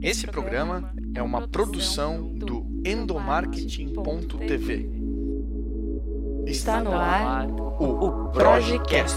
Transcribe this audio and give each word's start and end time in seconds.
Esse 0.00 0.28
programa 0.28 0.94
é 1.12 1.20
uma 1.20 1.48
produção 1.48 2.32
do 2.32 2.64
endomarketing.tv. 2.86 4.88
Está 6.46 6.80
no 6.80 6.92
ar 6.92 7.50
o 7.50 8.30
Projecast. 8.30 9.16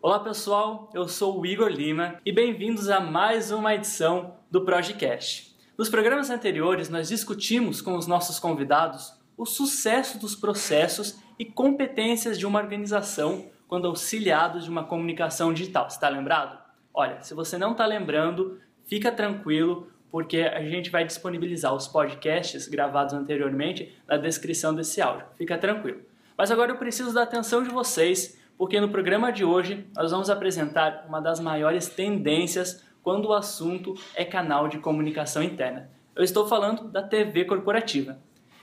Olá 0.00 0.20
pessoal, 0.20 0.88
eu 0.94 1.08
sou 1.08 1.40
o 1.40 1.44
Igor 1.44 1.68
Lima 1.68 2.20
e 2.24 2.30
bem-vindos 2.30 2.88
a 2.88 3.00
mais 3.00 3.50
uma 3.50 3.74
edição 3.74 4.36
do 4.48 4.64
Projecast. 4.64 5.56
Nos 5.76 5.88
programas 5.88 6.30
anteriores, 6.30 6.88
nós 6.88 7.08
discutimos 7.08 7.82
com 7.82 7.96
os 7.96 8.06
nossos 8.06 8.38
convidados 8.38 9.12
o 9.36 9.44
sucesso 9.44 10.20
dos 10.20 10.36
processos 10.36 11.18
e 11.36 11.44
competências 11.44 12.38
de 12.38 12.46
uma 12.46 12.60
organização 12.60 13.50
quando 13.68 13.86
auxiliados 13.86 14.64
de 14.64 14.70
uma 14.70 14.82
comunicação 14.82 15.52
digital. 15.52 15.86
Está 15.86 16.08
lembrado? 16.08 16.58
Olha, 16.92 17.22
se 17.22 17.34
você 17.34 17.58
não 17.58 17.72
está 17.72 17.86
lembrando, 17.86 18.58
fica 18.86 19.12
tranquilo, 19.12 19.86
porque 20.10 20.38
a 20.38 20.62
gente 20.62 20.90
vai 20.90 21.04
disponibilizar 21.04 21.74
os 21.74 21.86
podcasts 21.86 22.66
gravados 22.66 23.12
anteriormente 23.12 23.94
na 24.08 24.16
descrição 24.16 24.74
desse 24.74 25.00
áudio. 25.02 25.26
Fica 25.36 25.58
tranquilo. 25.58 26.00
Mas 26.36 26.50
agora 26.50 26.72
eu 26.72 26.78
preciso 26.78 27.12
da 27.12 27.22
atenção 27.22 27.62
de 27.62 27.68
vocês, 27.68 28.40
porque 28.56 28.80
no 28.80 28.88
programa 28.88 29.30
de 29.30 29.44
hoje 29.44 29.86
nós 29.94 30.10
vamos 30.10 30.30
apresentar 30.30 31.04
uma 31.06 31.20
das 31.20 31.38
maiores 31.38 31.88
tendências 31.88 32.84
quando 33.02 33.26
o 33.26 33.34
assunto 33.34 33.94
é 34.14 34.24
canal 34.24 34.66
de 34.66 34.78
comunicação 34.78 35.42
interna. 35.42 35.90
Eu 36.16 36.24
estou 36.24 36.48
falando 36.48 36.88
da 36.88 37.02
TV 37.02 37.44
corporativa. 37.44 38.18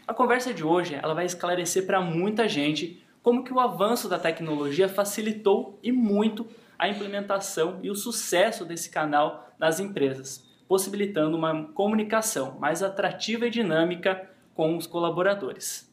A 0.08 0.14
conversa 0.14 0.53
de 0.53 0.64
hoje 0.64 1.00
ela 1.02 1.14
vai 1.14 1.26
esclarecer 1.26 1.86
para 1.86 2.02
muita 2.02 2.48
gente 2.48 3.05
como 3.26 3.44
que 3.44 3.52
o 3.52 3.60
avanço 3.60 4.08
da 4.08 4.20
tecnologia 4.20 4.88
facilitou 4.88 5.80
e 5.82 5.92
muito 5.92 6.46
a 6.78 6.88
implementação 6.88 7.80
e 7.82 7.90
o 7.90 7.95
sucesso 7.95 8.64
desse 8.64 8.92
canal 8.92 9.50
nas 9.58 9.80
empresas, 9.80 10.48
possibilitando 10.67 11.36
uma 11.36 11.64
comunicação 11.73 12.59
mais 12.59 12.84
atrativa 12.84 13.48
e 13.48 13.50
dinâmica 13.50 14.30
com 14.54 14.78
os 14.78 14.86
colaboradores. 14.86 15.92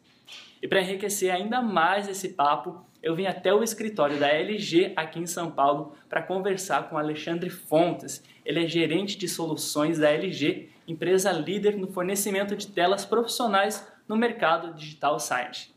E 0.61 0.69
para 0.69 0.83
enriquecer 0.83 1.33
ainda 1.33 1.63
mais 1.63 2.07
esse 2.07 2.35
papo, 2.35 2.85
eu 3.03 3.17
vim 3.17 3.25
até 3.25 3.51
o 3.55 3.63
escritório 3.63 4.21
da 4.21 4.29
LG 4.29 4.93
aqui 4.95 5.19
em 5.19 5.27
São 5.27 5.51
Paulo 5.51 5.95
para 6.11 6.21
conversar 6.21 6.91
com 6.91 6.99
Alexandre 6.99 7.49
Fontes. 7.49 8.23
Ele 8.45 8.63
é 8.63 8.69
gerente 8.69 9.17
de 9.17 9.27
soluções 9.27 9.99
da 9.99 10.11
LG, 10.11 10.69
empresa 10.87 11.33
líder 11.33 11.79
no 11.79 11.91
fornecimento 11.91 12.55
de 12.55 12.67
telas 12.67 13.07
profissionais 13.07 13.91
no 14.07 14.17
mercado 14.17 14.75
digital 14.75 15.19
site. 15.19 15.73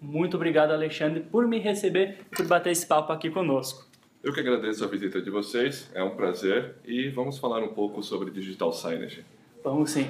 Muito 0.00 0.36
obrigado, 0.36 0.72
Alexandre, 0.72 1.20
por 1.20 1.46
me 1.46 1.58
receber 1.58 2.18
e 2.30 2.36
por 2.36 2.46
bater 2.46 2.70
esse 2.70 2.86
papo 2.86 3.12
aqui 3.12 3.30
conosco. 3.30 3.88
Eu 4.22 4.32
que 4.32 4.40
agradeço 4.40 4.84
a 4.84 4.88
visita 4.88 5.20
de 5.20 5.30
vocês, 5.30 5.90
é 5.94 6.02
um 6.02 6.16
prazer 6.16 6.76
e 6.84 7.08
vamos 7.08 7.38
falar 7.38 7.62
um 7.62 7.74
pouco 7.74 8.02
sobre 8.02 8.30
Digital 8.30 8.72
Signage. 8.72 9.24
Vamos 9.62 9.90
sim. 9.90 10.08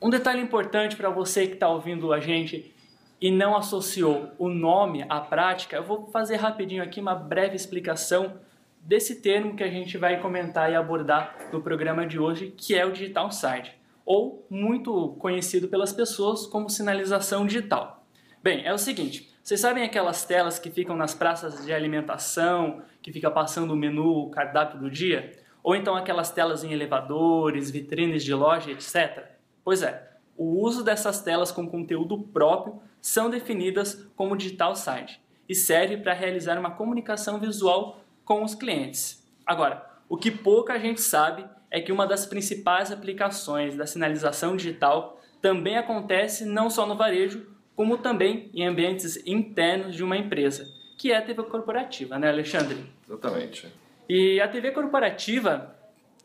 Um 0.00 0.10
detalhe 0.10 0.40
importante 0.40 0.96
para 0.96 1.10
você 1.10 1.46
que 1.46 1.54
está 1.54 1.68
ouvindo 1.68 2.12
a 2.12 2.20
gente 2.20 2.72
e 3.20 3.30
não 3.30 3.56
associou 3.56 4.30
o 4.38 4.48
nome 4.48 5.04
à 5.08 5.20
prática, 5.20 5.76
eu 5.76 5.84
vou 5.84 6.06
fazer 6.06 6.36
rapidinho 6.36 6.82
aqui 6.82 7.00
uma 7.00 7.14
breve 7.14 7.54
explicação 7.54 8.40
desse 8.80 9.22
termo 9.22 9.54
que 9.54 9.62
a 9.62 9.70
gente 9.70 9.96
vai 9.96 10.20
comentar 10.20 10.70
e 10.70 10.74
abordar 10.74 11.36
no 11.52 11.62
programa 11.62 12.04
de 12.04 12.18
hoje, 12.18 12.52
que 12.56 12.74
é 12.74 12.84
o 12.84 12.90
Digital 12.90 13.30
Site, 13.30 13.72
ou 14.04 14.44
muito 14.50 15.10
conhecido 15.20 15.68
pelas 15.68 15.92
pessoas 15.92 16.46
como 16.46 16.68
sinalização 16.68 17.46
digital. 17.46 18.01
Bem, 18.42 18.66
é 18.66 18.74
o 18.74 18.78
seguinte, 18.78 19.32
vocês 19.40 19.60
sabem 19.60 19.84
aquelas 19.84 20.24
telas 20.24 20.58
que 20.58 20.68
ficam 20.68 20.96
nas 20.96 21.14
praças 21.14 21.64
de 21.64 21.72
alimentação, 21.72 22.82
que 23.00 23.12
fica 23.12 23.30
passando 23.30 23.70
o 23.70 23.76
menu, 23.76 24.04
o 24.04 24.30
cardápio 24.30 24.80
do 24.80 24.90
dia? 24.90 25.38
Ou 25.62 25.76
então 25.76 25.94
aquelas 25.94 26.32
telas 26.32 26.64
em 26.64 26.72
elevadores, 26.72 27.70
vitrines 27.70 28.24
de 28.24 28.34
loja, 28.34 28.72
etc? 28.72 29.28
Pois 29.62 29.80
é, 29.80 30.10
o 30.36 30.60
uso 30.60 30.82
dessas 30.82 31.20
telas 31.22 31.52
com 31.52 31.68
conteúdo 31.68 32.18
próprio 32.18 32.82
são 33.00 33.30
definidas 33.30 34.10
como 34.16 34.36
digital 34.36 34.74
site 34.74 35.20
e 35.48 35.54
serve 35.54 35.98
para 35.98 36.12
realizar 36.12 36.58
uma 36.58 36.72
comunicação 36.72 37.38
visual 37.38 38.00
com 38.24 38.42
os 38.42 38.56
clientes. 38.56 39.24
Agora, 39.46 39.88
o 40.08 40.16
que 40.16 40.32
pouca 40.32 40.80
gente 40.80 41.00
sabe 41.00 41.44
é 41.70 41.80
que 41.80 41.92
uma 41.92 42.08
das 42.08 42.26
principais 42.26 42.90
aplicações 42.90 43.76
da 43.76 43.86
sinalização 43.86 44.56
digital 44.56 45.20
também 45.40 45.76
acontece 45.76 46.44
não 46.44 46.68
só 46.68 46.84
no 46.84 46.96
varejo, 46.96 47.51
como 47.74 47.98
também 47.98 48.50
em 48.54 48.66
ambientes 48.66 49.16
internos 49.26 49.94
de 49.94 50.04
uma 50.04 50.16
empresa, 50.16 50.68
que 50.98 51.10
é 51.10 51.16
a 51.16 51.22
TV 51.22 51.42
corporativa, 51.44 52.18
né, 52.18 52.28
Alexandre? 52.28 52.78
Exatamente. 53.08 53.66
E 54.08 54.40
a 54.40 54.48
TV 54.48 54.72
corporativa, 54.72 55.74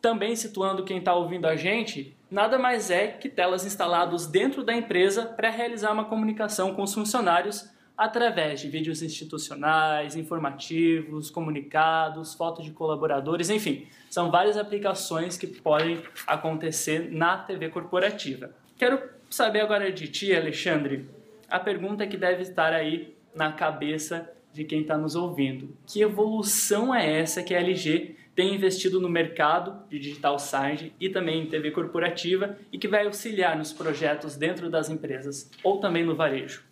também 0.02 0.36
situando 0.36 0.84
quem 0.84 1.00
está 1.00 1.14
ouvindo 1.14 1.46
a 1.46 1.56
gente, 1.56 2.16
nada 2.30 2.58
mais 2.58 2.92
é 2.92 3.08
que 3.08 3.30
telas 3.30 3.66
instaladas 3.66 4.28
dentro 4.28 4.64
da 4.64 4.74
empresa 4.74 5.26
para 5.26 5.50
realizar 5.50 5.92
uma 5.92 6.06
comunicação 6.06 6.74
com 6.76 6.84
os 6.84 6.94
funcionários 6.94 7.70
através 7.98 8.62
de 8.62 8.70
vídeos 8.70 9.02
institucionais, 9.02 10.16
informativos, 10.16 11.32
comunicados, 11.32 12.36
fotos 12.36 12.64
de 12.64 12.72
colaboradores, 12.72 13.50
enfim, 13.50 13.88
são 14.10 14.30
várias 14.30 14.56
aplicações 14.56 15.36
que 15.36 15.48
podem 15.48 16.04
acontecer 16.28 17.12
na 17.12 17.38
TV 17.40 17.70
corporativa. 17.70 18.52
Quero 18.78 19.02
saber 19.30 19.62
agora 19.62 19.92
de 19.92 20.08
ti, 20.08 20.36
Alexandre, 20.36 21.10
a 21.50 21.60
pergunta 21.60 22.06
que 22.08 22.18
deve 22.18 22.42
estar 22.42 22.74
aí 22.74 23.16
na 23.36 23.52
cabeça 23.52 24.30
de 24.52 24.64
quem 24.64 24.82
está 24.82 24.98
nos 24.98 25.16
ouvindo. 25.16 25.70
Que 25.86 26.02
evolução 26.02 26.94
é 26.94 27.20
essa 27.20 27.44
que 27.44 27.54
a 27.54 27.60
LG 27.60 28.16
tem 28.36 28.54
investido 28.54 29.00
no 29.00 29.10
mercado 29.10 29.84
de 29.90 29.98
digital 29.98 30.38
signage 30.38 30.94
e 31.00 31.10
também 31.10 31.42
em 31.42 31.46
TV 31.48 31.72
corporativa 31.72 32.58
e 32.72 32.78
que 32.78 32.88
vai 32.88 33.06
auxiliar 33.06 33.58
nos 33.58 33.74
projetos 33.74 34.36
dentro 34.36 34.70
das 34.70 34.90
empresas 34.90 35.50
ou 35.64 35.80
também 35.80 36.04
no 36.04 36.16
varejo? 36.16 36.64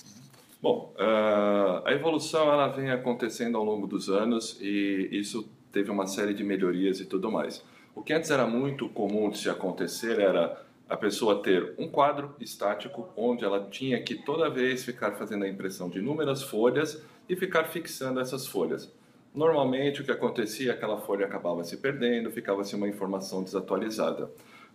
Bom, 0.61 0.93
uh, 0.95 1.85
a 1.85 1.91
evolução 1.91 2.51
ela 2.51 2.67
vem 2.67 2.89
acontecendo 2.89 3.57
ao 3.57 3.63
longo 3.63 3.87
dos 3.87 4.09
anos 4.09 4.59
e 4.61 5.09
isso 5.11 5.47
teve 5.71 5.91
uma 5.91 6.07
série 6.07 6.33
de 6.33 6.43
melhorias 6.43 6.99
e 6.99 7.05
tudo 7.05 7.31
mais. 7.31 7.63
O 7.93 8.01
que 8.01 8.13
antes 8.13 8.31
era 8.31 8.45
muito 8.45 8.89
comum 8.89 9.29
de 9.29 9.37
se 9.37 9.49
acontecer 9.49 10.19
era 10.19 10.59
a 10.87 10.95
pessoa 10.95 11.41
ter 11.41 11.73
um 11.77 11.87
quadro 11.87 12.35
estático 12.39 13.09
onde 13.17 13.43
ela 13.43 13.67
tinha 13.69 14.01
que 14.01 14.15
toda 14.15 14.49
vez 14.49 14.83
ficar 14.83 15.13
fazendo 15.13 15.43
a 15.43 15.47
impressão 15.47 15.89
de 15.89 15.99
inúmeras 15.99 16.43
folhas 16.43 17.01
e 17.27 17.35
ficar 17.35 17.65
fixando 17.65 18.19
essas 18.19 18.45
folhas. 18.45 18.93
Normalmente 19.33 20.01
o 20.01 20.05
que 20.05 20.11
acontecia, 20.11 20.71
aquela 20.71 21.01
folha 21.01 21.25
acabava 21.25 21.63
se 21.63 21.77
perdendo, 21.77 22.31
ficava-se 22.31 22.75
uma 22.75 22.87
informação 22.87 23.43
desatualizada. 23.43 24.29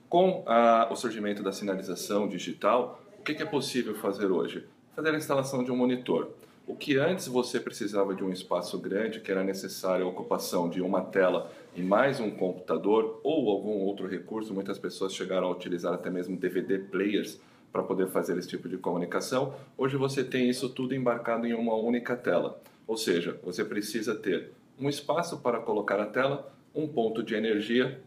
Com 0.09 0.43
a, 0.47 0.89
o 0.91 0.97
surgimento 0.97 1.43
da 1.43 1.53
sinalização 1.53 2.29
digital, 2.29 3.01
o 3.19 3.23
que, 3.23 3.35
que 3.35 3.43
é 3.43 3.47
possível 3.47 3.95
fazer 3.95 4.27
hoje? 4.27 4.67
Fazer 4.95 5.15
a 5.15 5.17
instalação 5.17 5.63
de 5.63 5.71
um 5.71 5.77
monitor. 5.77 6.31
O 6.67 6.77
que 6.77 6.97
antes 6.97 7.27
você 7.27 7.59
precisava 7.59 8.15
de 8.15 8.23
um 8.23 8.31
espaço 8.31 8.79
grande, 8.79 9.21
que 9.21 9.31
era 9.31 9.43
necessário 9.43 10.05
a 10.05 10.09
ocupação 10.09 10.69
de 10.69 10.81
uma 10.81 11.03
tela 11.03 11.51
e 11.75 11.83
mais 11.83 12.21
um 12.21 12.31
computador 12.31 13.21
ou 13.25 13.51
algum 13.51 13.81
outro 13.81 14.07
recurso, 14.07 14.55
muitas 14.55 14.79
pessoas 14.79 15.15
chegaram 15.15 15.49
a 15.49 15.51
utilizar 15.51 15.93
até 15.93 16.11
mesmo 16.11 16.37
DVD 16.37 16.79
players 16.79 17.41
para 17.73 17.83
poder 17.83 18.09
fazer 18.09 18.37
esse 18.39 18.49
tipo 18.49 18.69
de 18.69 18.77
comunicação. 18.77 19.55
Hoje 19.77 19.97
você 19.97 20.23
tem 20.23 20.49
isso 20.49 20.69
tudo 20.69 20.95
embarcado 20.95 21.47
em 21.47 21.55
uma 21.55 21.75
única 21.75 22.17
tela. 22.17 22.61
Ou 22.87 22.97
seja, 22.97 23.39
você 23.43 23.65
precisa 23.65 24.15
ter 24.15 24.53
um 24.79 24.89
espaço 24.89 25.39
para 25.39 25.61
colocar 25.61 26.01
a 26.01 26.07
tela, 26.07 26.53
um 26.75 26.89
ponto 26.89 27.23
de 27.23 27.35
energia 27.35 28.01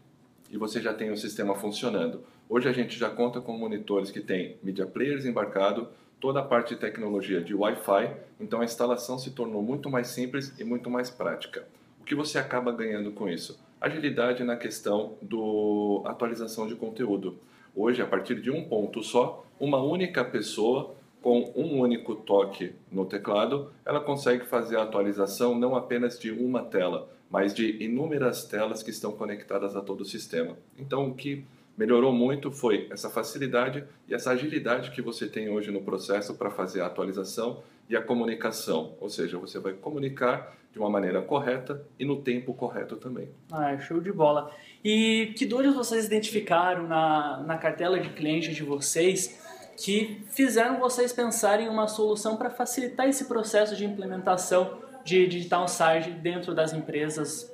e 0.50 0.56
você 0.56 0.80
já 0.80 0.92
tem 0.92 1.10
o 1.10 1.16
sistema 1.16 1.54
funcionando. 1.54 2.22
Hoje 2.48 2.68
a 2.68 2.72
gente 2.72 2.98
já 2.98 3.08
conta 3.08 3.40
com 3.40 3.56
monitores 3.56 4.10
que 4.10 4.20
têm 4.20 4.56
media 4.62 4.86
players 4.86 5.24
embarcado, 5.24 5.88
toda 6.24 6.40
a 6.40 6.42
parte 6.42 6.72
de 6.72 6.80
tecnologia 6.80 7.38
de 7.38 7.54
Wi-Fi, 7.54 8.16
então 8.40 8.62
a 8.62 8.64
instalação 8.64 9.18
se 9.18 9.32
tornou 9.32 9.62
muito 9.62 9.90
mais 9.90 10.06
simples 10.06 10.58
e 10.58 10.64
muito 10.64 10.88
mais 10.88 11.10
prática. 11.10 11.68
O 12.00 12.04
que 12.04 12.14
você 12.14 12.38
acaba 12.38 12.72
ganhando 12.72 13.12
com 13.12 13.28
isso? 13.28 13.62
Agilidade 13.78 14.42
na 14.42 14.56
questão 14.56 15.18
do 15.20 16.00
atualização 16.06 16.66
de 16.66 16.76
conteúdo. 16.76 17.36
Hoje, 17.76 18.00
a 18.00 18.06
partir 18.06 18.40
de 18.40 18.50
um 18.50 18.66
ponto 18.66 19.02
só, 19.02 19.44
uma 19.60 19.82
única 19.82 20.24
pessoa 20.24 20.94
com 21.20 21.52
um 21.54 21.78
único 21.78 22.14
toque 22.14 22.72
no 22.90 23.04
teclado, 23.04 23.70
ela 23.84 24.00
consegue 24.00 24.46
fazer 24.46 24.78
a 24.78 24.84
atualização 24.84 25.54
não 25.54 25.76
apenas 25.76 26.18
de 26.18 26.30
uma 26.30 26.62
tela, 26.62 27.06
mas 27.30 27.52
de 27.52 27.84
inúmeras 27.84 28.46
telas 28.46 28.82
que 28.82 28.88
estão 28.88 29.12
conectadas 29.12 29.76
a 29.76 29.82
todo 29.82 30.00
o 30.00 30.06
sistema. 30.06 30.56
Então, 30.78 31.06
o 31.06 31.14
que 31.14 31.44
melhorou 31.76 32.12
muito 32.12 32.50
foi 32.50 32.88
essa 32.90 33.10
facilidade 33.10 33.84
e 34.08 34.14
essa 34.14 34.30
agilidade 34.30 34.90
que 34.90 35.02
você 35.02 35.26
tem 35.26 35.48
hoje 35.48 35.70
no 35.70 35.82
processo 35.82 36.34
para 36.34 36.50
fazer 36.50 36.80
a 36.80 36.86
atualização 36.86 37.62
e 37.88 37.96
a 37.96 38.02
comunicação, 38.02 38.94
ou 39.00 39.10
seja, 39.10 39.38
você 39.38 39.58
vai 39.58 39.72
comunicar 39.74 40.56
de 40.72 40.78
uma 40.78 40.90
maneira 40.90 41.22
correta 41.22 41.86
e 41.98 42.04
no 42.04 42.22
tempo 42.22 42.52
correto 42.54 42.96
também. 42.96 43.28
Ah, 43.52 43.78
show 43.78 44.00
de 44.00 44.10
bola. 44.10 44.50
E 44.82 45.32
que 45.36 45.46
dores 45.46 45.74
vocês 45.74 46.06
identificaram 46.06 46.88
na, 46.88 47.42
na 47.46 47.58
cartela 47.58 48.00
de 48.00 48.10
clientes 48.10 48.56
de 48.56 48.62
vocês 48.62 49.40
que 49.76 50.20
fizeram 50.30 50.78
vocês 50.78 51.12
pensarem 51.12 51.66
em 51.66 51.68
uma 51.68 51.86
solução 51.86 52.36
para 52.36 52.50
facilitar 52.50 53.08
esse 53.08 53.26
processo 53.26 53.76
de 53.76 53.84
implementação 53.84 54.78
de 55.04 55.26
digital 55.26 55.68
site 55.68 56.10
dentro 56.10 56.54
das 56.54 56.72
empresas 56.72 57.52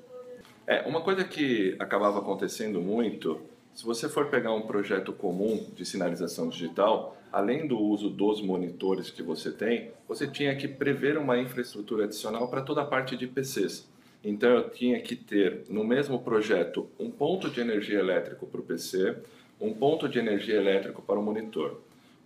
É, 0.67 0.83
uma 0.87 1.01
coisa 1.01 1.25
que 1.25 1.77
acabava 1.79 2.21
acontecendo 2.21 2.81
muito, 2.81 3.41
se 3.75 3.85
você 3.85 4.09
for 4.09 4.27
pegar 4.27 4.53
um 4.53 4.63
projeto 4.63 5.13
comum 5.13 5.67
de 5.75 5.85
sinalização 5.85 6.49
digital, 6.49 7.17
além 7.33 7.67
do 7.67 7.79
uso 7.79 8.11
dos 8.11 8.43
monitores 8.43 9.11
que 9.11 9.23
você 9.23 9.51
tem, 9.51 9.91
você 10.09 10.27
tinha 10.27 10.55
que 10.57 10.69
prever 10.69 11.17
uma 11.17 11.39
infraestrutura 11.39 12.05
adicional 12.05 12.49
para 12.49 12.63
toda 12.63 12.83
a 12.83 12.87
parte 12.87 13.17
de 13.17 13.27
PCs. 13.27 13.89
Então 14.23 14.51
eu 14.51 14.69
tinha 14.69 15.01
que 15.01 15.17
ter 15.17 15.65
no 15.69 15.83
mesmo 15.83 16.19
projeto 16.19 16.89
um 16.99 17.11
ponto 17.11 17.49
de 17.49 17.61
energia 17.61 17.99
elétrico 17.99 18.47
para 18.47 18.61
o 18.61 18.65
PC, 18.65 19.17
um 19.61 19.73
ponto 19.73 20.09
de 20.09 20.19
energia 20.19 20.57
elétrico 20.57 21.01
para 21.01 21.19
o 21.19 21.23
monitor, 21.23 21.81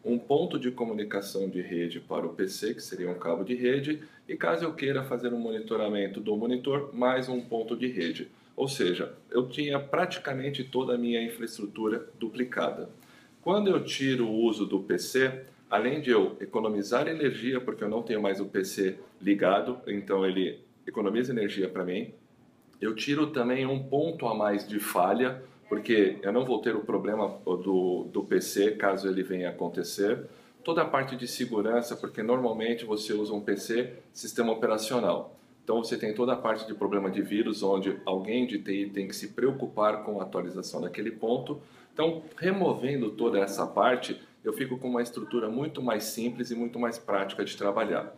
um 0.05 0.19
ponto 0.19 0.59
de 0.59 0.71
comunicação 0.71 1.49
de 1.49 1.61
rede 1.61 2.01
para 2.01 2.27
o 2.27 2.35
PC, 2.35 2.75
que 2.75 2.83
seria 2.83 3.11
um 3.11 3.19
cabo 3.19 3.45
de 3.45 3.55
rede, 3.55 4.03
e 4.29 4.37
caso 4.37 4.65
eu 4.65 4.75
queira 4.75 5.05
fazer 5.05 5.33
um 5.33 5.39
monitoramento 5.39 6.21
do 6.21 6.37
monitor, 6.37 6.91
mais 6.93 7.29
um 7.29 7.41
ponto 7.41 7.77
de 7.77 7.87
rede. 7.87 8.29
Ou 8.57 8.69
seja, 8.69 9.15
eu 9.31 9.49
tinha 9.49 9.79
praticamente 9.79 10.63
toda 10.63 10.95
a 10.95 10.99
minha 10.99 11.23
infraestrutura 11.23 12.09
duplicada. 12.19 12.89
Quando 13.43 13.69
eu 13.69 13.85
tiro 13.85 14.27
o 14.27 14.43
uso 14.43 14.65
do 14.65 14.81
PC, 14.81 15.45
além 15.69 16.01
de 16.01 16.11
eu 16.11 16.37
economizar 16.41 17.09
energia, 17.09 17.61
porque 17.61 17.85
eu 17.85 17.89
não 17.89 18.03
tenho 18.03 18.23
mais 18.23 18.41
o 18.41 18.47
PC 18.47 18.99
ligado, 19.21 19.81
então 19.87 20.25
ele 20.25 20.61
economiza 20.87 21.33
energia 21.33 21.69
para 21.69 21.85
mim. 21.85 22.13
Eu 22.81 22.95
tiro 22.95 23.29
também 23.29 23.67
um 23.67 23.83
ponto 23.83 24.27
a 24.27 24.35
mais 24.35 24.67
de 24.67 24.79
falha, 24.79 25.43
porque 25.69 26.19
eu 26.23 26.33
não 26.33 26.45
vou 26.45 26.61
ter 26.61 26.77
o 26.77 26.81
problema 26.81 27.39
do, 27.45 28.05
do 28.05 28.23
PC 28.23 28.73
caso 28.73 29.09
ele 29.09 29.23
venha 29.23 29.51
acontecer. 29.51 30.27
Toda 30.63 30.83
a 30.83 30.85
parte 30.85 31.17
de 31.17 31.27
segurança, 31.27 31.97
porque 31.97 32.23
normalmente 32.23 32.85
você 32.85 33.13
usa 33.13 33.33
um 33.33 33.41
PC 33.41 33.93
sistema 34.13 34.53
operacional. 34.53 35.37
Então 35.65 35.83
você 35.83 35.97
tem 35.97 36.15
toda 36.15 36.35
a 36.35 36.37
parte 36.37 36.67
de 36.67 36.75
problema 36.75 37.11
de 37.11 37.23
vírus, 37.23 37.63
onde 37.63 37.97
alguém 38.05 38.47
de 38.47 38.59
TI 38.59 38.91
tem 38.93 39.09
que 39.09 39.17
se 39.17 39.29
preocupar 39.29 40.05
com 40.05 40.21
a 40.21 40.23
atualização 40.23 40.83
daquele 40.83 41.11
ponto. 41.11 41.61
Então, 41.93 42.23
removendo 42.37 43.11
toda 43.11 43.41
essa 43.41 43.67
parte, 43.67 44.21
eu 44.45 44.53
fico 44.53 44.79
com 44.79 44.89
uma 44.89 45.03
estrutura 45.03 45.49
muito 45.49 45.83
mais 45.83 46.05
simples 46.05 46.51
e 46.51 46.55
muito 46.55 46.79
mais 46.79 46.99
prática 46.99 47.45
de 47.45 47.57
trabalhar 47.57 48.15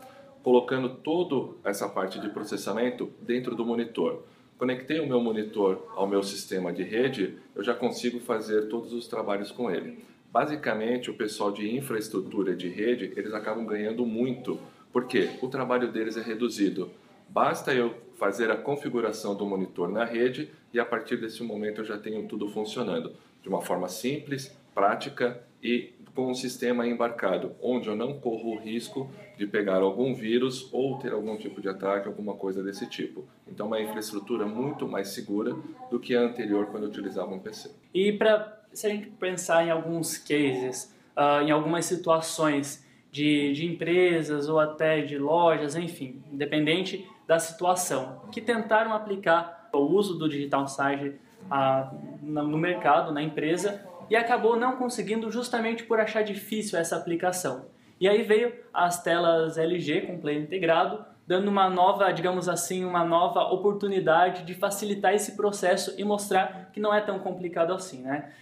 colocando 0.46 0.88
toda 0.88 1.56
essa 1.64 1.88
parte 1.88 2.20
de 2.20 2.28
processamento 2.28 3.10
dentro 3.20 3.56
do 3.56 3.66
monitor. 3.66 4.22
Conectei 4.56 5.00
o 5.00 5.06
meu 5.06 5.20
monitor 5.20 5.88
ao 5.96 6.06
meu 6.06 6.22
sistema 6.22 6.72
de 6.72 6.84
rede, 6.84 7.36
eu 7.52 7.64
já 7.64 7.74
consigo 7.74 8.20
fazer 8.20 8.68
todos 8.68 8.92
os 8.92 9.08
trabalhos 9.08 9.50
com 9.50 9.68
ele. 9.68 10.04
Basicamente, 10.32 11.10
o 11.10 11.14
pessoal 11.14 11.50
de 11.50 11.76
infraestrutura 11.76 12.54
de 12.54 12.68
rede, 12.68 13.12
eles 13.16 13.34
acabam 13.34 13.66
ganhando 13.66 14.06
muito, 14.06 14.56
porque 14.92 15.30
o 15.42 15.48
trabalho 15.48 15.90
deles 15.90 16.16
é 16.16 16.22
reduzido. 16.22 16.92
Basta 17.28 17.74
eu 17.74 17.94
fazer 18.16 18.50
a 18.50 18.56
configuração 18.56 19.34
do 19.34 19.44
monitor 19.44 19.88
na 19.88 20.04
rede 20.04 20.50
e 20.72 20.80
a 20.80 20.84
partir 20.84 21.16
desse 21.18 21.42
momento 21.42 21.80
eu 21.80 21.84
já 21.84 21.98
tenho 21.98 22.26
tudo 22.26 22.48
funcionando 22.48 23.12
de 23.42 23.48
uma 23.48 23.60
forma 23.60 23.88
simples, 23.88 24.56
prática 24.74 25.42
e 25.62 25.94
com 26.14 26.30
um 26.30 26.34
sistema 26.34 26.86
embarcado, 26.86 27.54
onde 27.62 27.88
eu 27.88 27.94
não 27.94 28.18
corro 28.18 28.54
o 28.54 28.58
risco 28.58 29.10
de 29.36 29.46
pegar 29.46 29.82
algum 29.82 30.14
vírus 30.14 30.68
ou 30.72 30.98
ter 30.98 31.12
algum 31.12 31.36
tipo 31.36 31.60
de 31.60 31.68
ataque, 31.68 32.08
alguma 32.08 32.34
coisa 32.34 32.62
desse 32.62 32.88
tipo. 32.88 33.24
Então, 33.46 33.66
uma 33.66 33.78
infraestrutura 33.80 34.46
muito 34.46 34.88
mais 34.88 35.08
segura 35.08 35.54
do 35.90 36.00
que 36.00 36.16
a 36.16 36.20
anterior 36.20 36.66
quando 36.66 36.84
eu 36.84 36.88
utilizava 36.88 37.34
um 37.34 37.38
PC. 37.38 37.70
E 37.92 38.12
para 38.12 38.62
se 38.72 38.86
a 38.86 38.90
gente 38.90 39.08
pensar 39.10 39.66
em 39.66 39.70
alguns 39.70 40.16
cases, 40.16 40.94
uh, 41.14 41.42
em 41.42 41.50
algumas 41.50 41.84
situações 41.84 42.84
de, 43.12 43.52
de 43.52 43.66
empresas 43.66 44.48
ou 44.48 44.58
até 44.58 45.02
de 45.02 45.18
lojas, 45.18 45.76
enfim, 45.76 46.22
independente 46.32 47.06
da 47.26 47.38
situação, 47.38 48.22
que 48.30 48.40
tentaram 48.40 48.92
aplicar 48.92 49.68
o 49.72 49.78
uso 49.78 50.18
do 50.18 50.28
digital 50.28 50.66
site 50.68 51.16
uh, 51.50 51.94
no 52.22 52.56
mercado, 52.56 53.12
na 53.12 53.22
empresa, 53.22 53.84
e 54.08 54.16
acabou 54.16 54.56
não 54.56 54.76
conseguindo 54.76 55.30
justamente 55.30 55.84
por 55.84 56.00
achar 56.00 56.22
difícil 56.22 56.78
essa 56.78 56.96
aplicação. 56.96 57.66
E 58.00 58.08
aí 58.08 58.22
veio 58.22 58.52
as 58.72 59.02
telas 59.02 59.58
LG 59.58 60.02
com 60.02 60.18
play 60.18 60.38
integrado, 60.38 61.04
dando 61.26 61.48
uma 61.48 61.68
nova, 61.68 62.12
digamos 62.12 62.48
assim, 62.48 62.84
uma 62.84 63.04
nova 63.04 63.42
oportunidade 63.52 64.44
de 64.44 64.54
facilitar 64.54 65.14
esse 65.14 65.36
processo 65.36 65.94
e 65.98 66.04
mostrar 66.04 66.70
que 66.72 66.78
não 66.78 66.94
é 66.94 67.00
tão 67.00 67.18
complicado 67.18 67.72
assim, 67.72 68.02
né? 68.02 68.32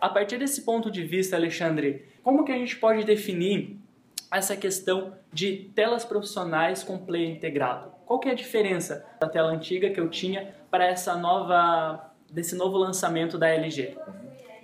A 0.00 0.08
partir 0.08 0.38
desse 0.38 0.62
ponto 0.62 0.90
de 0.90 1.02
vista, 1.02 1.36
Alexandre, 1.36 2.08
como 2.22 2.44
que 2.44 2.52
a 2.52 2.56
gente 2.56 2.76
pode 2.76 3.04
definir 3.04 3.78
essa 4.30 4.56
questão 4.56 5.14
de 5.32 5.70
telas 5.74 6.04
profissionais 6.04 6.82
com 6.82 6.98
play 6.98 7.30
integrado? 7.30 7.93
Qual 8.06 8.18
que 8.18 8.28
é 8.28 8.32
a 8.32 8.34
diferença 8.34 9.04
da 9.18 9.28
tela 9.28 9.50
antiga 9.50 9.90
que 9.90 9.98
eu 9.98 10.08
tinha 10.08 10.54
para 10.70 10.84
essa 10.86 11.16
nova 11.16 12.12
desse 12.30 12.54
novo 12.54 12.76
lançamento 12.76 13.38
da 13.38 13.48
LG? 13.48 13.96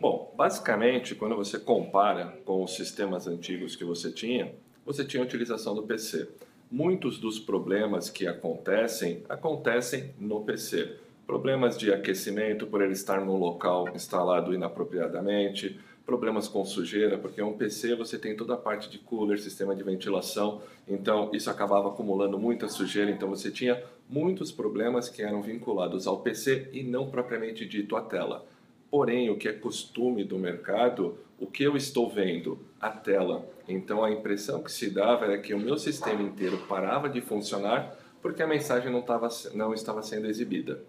Bom, 0.00 0.32
basicamente, 0.37 1.14
quando 1.14 1.37
você 1.37 1.58
compara 1.58 2.38
com 2.44 2.62
os 2.64 2.75
sistemas 2.75 3.26
antigos 3.26 3.76
que 3.76 3.84
você 3.84 4.10
tinha, 4.10 4.52
você 4.84 5.04
tinha 5.04 5.22
a 5.22 5.26
utilização 5.26 5.75
do 5.75 5.82
PC. 5.82 6.28
Muitos 6.70 7.19
dos 7.19 7.38
problemas 7.38 8.10
que 8.10 8.26
acontecem, 8.26 9.22
acontecem 9.28 10.14
no 10.19 10.40
PC. 10.43 10.96
Problemas 11.26 11.78
de 11.78 11.93
aquecimento 11.93 12.66
por 12.66 12.82
ele 12.82 12.93
estar 12.93 13.20
no 13.25 13.36
local 13.36 13.88
instalado 13.94 14.54
inapropriadamente, 14.54 15.78
problemas 16.10 16.48
com 16.48 16.64
sujeira, 16.64 17.16
porque 17.16 17.40
um 17.40 17.52
PC 17.52 17.94
você 17.94 18.18
tem 18.18 18.36
toda 18.36 18.54
a 18.54 18.56
parte 18.56 18.90
de 18.90 18.98
cooler, 18.98 19.40
sistema 19.40 19.76
de 19.76 19.84
ventilação, 19.84 20.60
então 20.88 21.30
isso 21.32 21.48
acabava 21.48 21.88
acumulando 21.88 22.36
muita 22.36 22.66
sujeira, 22.66 23.12
então 23.12 23.28
você 23.28 23.48
tinha 23.48 23.80
muitos 24.08 24.50
problemas 24.50 25.08
que 25.08 25.22
eram 25.22 25.40
vinculados 25.40 26.08
ao 26.08 26.18
PC 26.18 26.68
e 26.72 26.82
não 26.82 27.08
propriamente 27.08 27.64
dito 27.64 27.94
à 27.94 28.02
tela. 28.02 28.44
Porém, 28.90 29.30
o 29.30 29.36
que 29.36 29.46
é 29.46 29.52
costume 29.52 30.24
do 30.24 30.36
mercado, 30.36 31.16
o 31.38 31.46
que 31.46 31.62
eu 31.62 31.76
estou 31.76 32.10
vendo? 32.10 32.58
A 32.80 32.90
tela. 32.90 33.48
Então, 33.68 34.02
a 34.02 34.10
impressão 34.10 34.64
que 34.64 34.72
se 34.72 34.90
dava 34.90 35.26
era 35.26 35.38
que 35.38 35.54
o 35.54 35.60
meu 35.60 35.78
sistema 35.78 36.20
inteiro 36.22 36.58
parava 36.68 37.08
de 37.08 37.20
funcionar 37.20 37.96
porque 38.20 38.42
a 38.42 38.48
mensagem 38.48 38.90
não, 38.90 39.00
tava, 39.00 39.28
não 39.54 39.72
estava 39.72 40.02
sendo 40.02 40.26
exibida. 40.26 40.82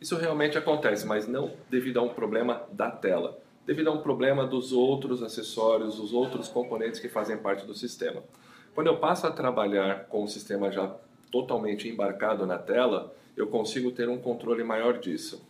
Isso 0.00 0.16
realmente 0.16 0.56
acontece, 0.56 1.06
mas 1.06 1.28
não 1.28 1.52
devido 1.68 1.98
a 1.98 2.02
um 2.02 2.08
problema 2.08 2.62
da 2.72 2.90
tela, 2.90 3.38
devido 3.66 3.88
a 3.88 3.92
um 3.92 4.02
problema 4.02 4.46
dos 4.46 4.72
outros 4.72 5.22
acessórios, 5.22 5.96
dos 5.96 6.12
outros 6.12 6.48
componentes 6.48 7.00
que 7.00 7.08
fazem 7.08 7.36
parte 7.36 7.64
do 7.64 7.74
sistema. 7.74 8.22
Quando 8.74 8.88
eu 8.88 8.96
passo 8.96 9.26
a 9.26 9.30
trabalhar 9.30 10.06
com 10.06 10.24
o 10.24 10.28
sistema 10.28 10.70
já 10.70 10.94
totalmente 11.30 11.88
embarcado 11.88 12.46
na 12.46 12.58
tela, 12.58 13.14
eu 13.36 13.46
consigo 13.46 13.90
ter 13.90 14.08
um 14.08 14.18
controle 14.18 14.64
maior 14.64 14.98
disso. 14.98 15.46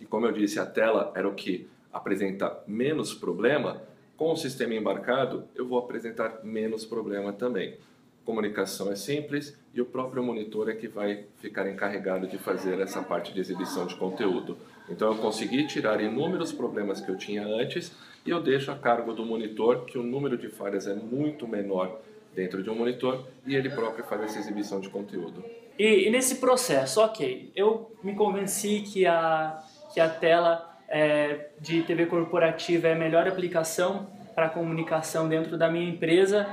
E 0.00 0.06
como 0.06 0.26
eu 0.26 0.32
disse, 0.32 0.58
a 0.58 0.66
tela 0.66 1.12
era 1.14 1.28
o 1.28 1.34
que 1.34 1.68
apresenta 1.92 2.62
menos 2.66 3.14
problema, 3.14 3.82
com 4.16 4.32
o 4.32 4.36
sistema 4.36 4.74
embarcado 4.74 5.44
eu 5.54 5.66
vou 5.66 5.78
apresentar 5.78 6.40
menos 6.42 6.84
problema 6.84 7.32
também. 7.32 7.76
Comunicação 8.24 8.90
é 8.90 8.96
simples 8.96 9.56
e 9.74 9.80
o 9.80 9.84
próprio 9.84 10.22
monitor 10.22 10.70
é 10.70 10.74
que 10.74 10.88
vai 10.88 11.24
ficar 11.38 11.68
encarregado 11.68 12.26
de 12.26 12.38
fazer 12.38 12.80
essa 12.80 13.02
parte 13.02 13.34
de 13.34 13.40
exibição 13.40 13.86
de 13.86 13.96
conteúdo. 13.96 14.56
Então 14.88 15.12
eu 15.12 15.18
consegui 15.18 15.66
tirar 15.66 16.00
inúmeros 16.00 16.52
problemas 16.52 17.00
que 17.00 17.10
eu 17.10 17.16
tinha 17.16 17.46
antes 17.46 17.92
e 18.24 18.30
eu 18.30 18.42
deixo 18.42 18.70
a 18.70 18.76
cargo 18.76 19.12
do 19.12 19.24
monitor 19.24 19.84
que 19.84 19.98
o 19.98 20.02
número 20.02 20.36
de 20.36 20.48
falhas 20.48 20.86
é 20.86 20.94
muito 20.94 21.46
menor 21.48 22.00
dentro 22.34 22.62
de 22.62 22.70
um 22.70 22.74
monitor 22.74 23.26
e 23.46 23.54
ele 23.54 23.70
próprio 23.70 24.04
faz 24.04 24.22
essa 24.22 24.38
exibição 24.38 24.80
de 24.80 24.88
conteúdo. 24.88 25.44
E, 25.78 26.06
e 26.06 26.10
nesse 26.10 26.36
processo, 26.36 27.00
ok, 27.00 27.50
eu 27.54 27.90
me 28.02 28.14
convenci 28.14 28.80
que 28.80 29.06
a 29.06 29.62
que 29.94 30.00
a 30.00 30.08
tela 30.08 30.76
é, 30.88 31.50
de 31.60 31.82
TV 31.82 32.06
corporativa 32.06 32.88
é 32.88 32.92
a 32.94 32.96
melhor 32.96 33.28
aplicação 33.28 34.08
para 34.34 34.48
comunicação 34.48 35.28
dentro 35.28 35.56
da 35.56 35.70
minha 35.70 35.88
empresa. 35.88 36.46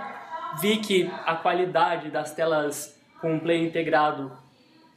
Vi 0.61 0.77
que 0.77 1.09
a 1.25 1.35
qualidade 1.35 2.11
das 2.11 2.31
telas 2.33 3.01
com 3.19 3.39
play 3.39 3.65
integrado 3.65 4.31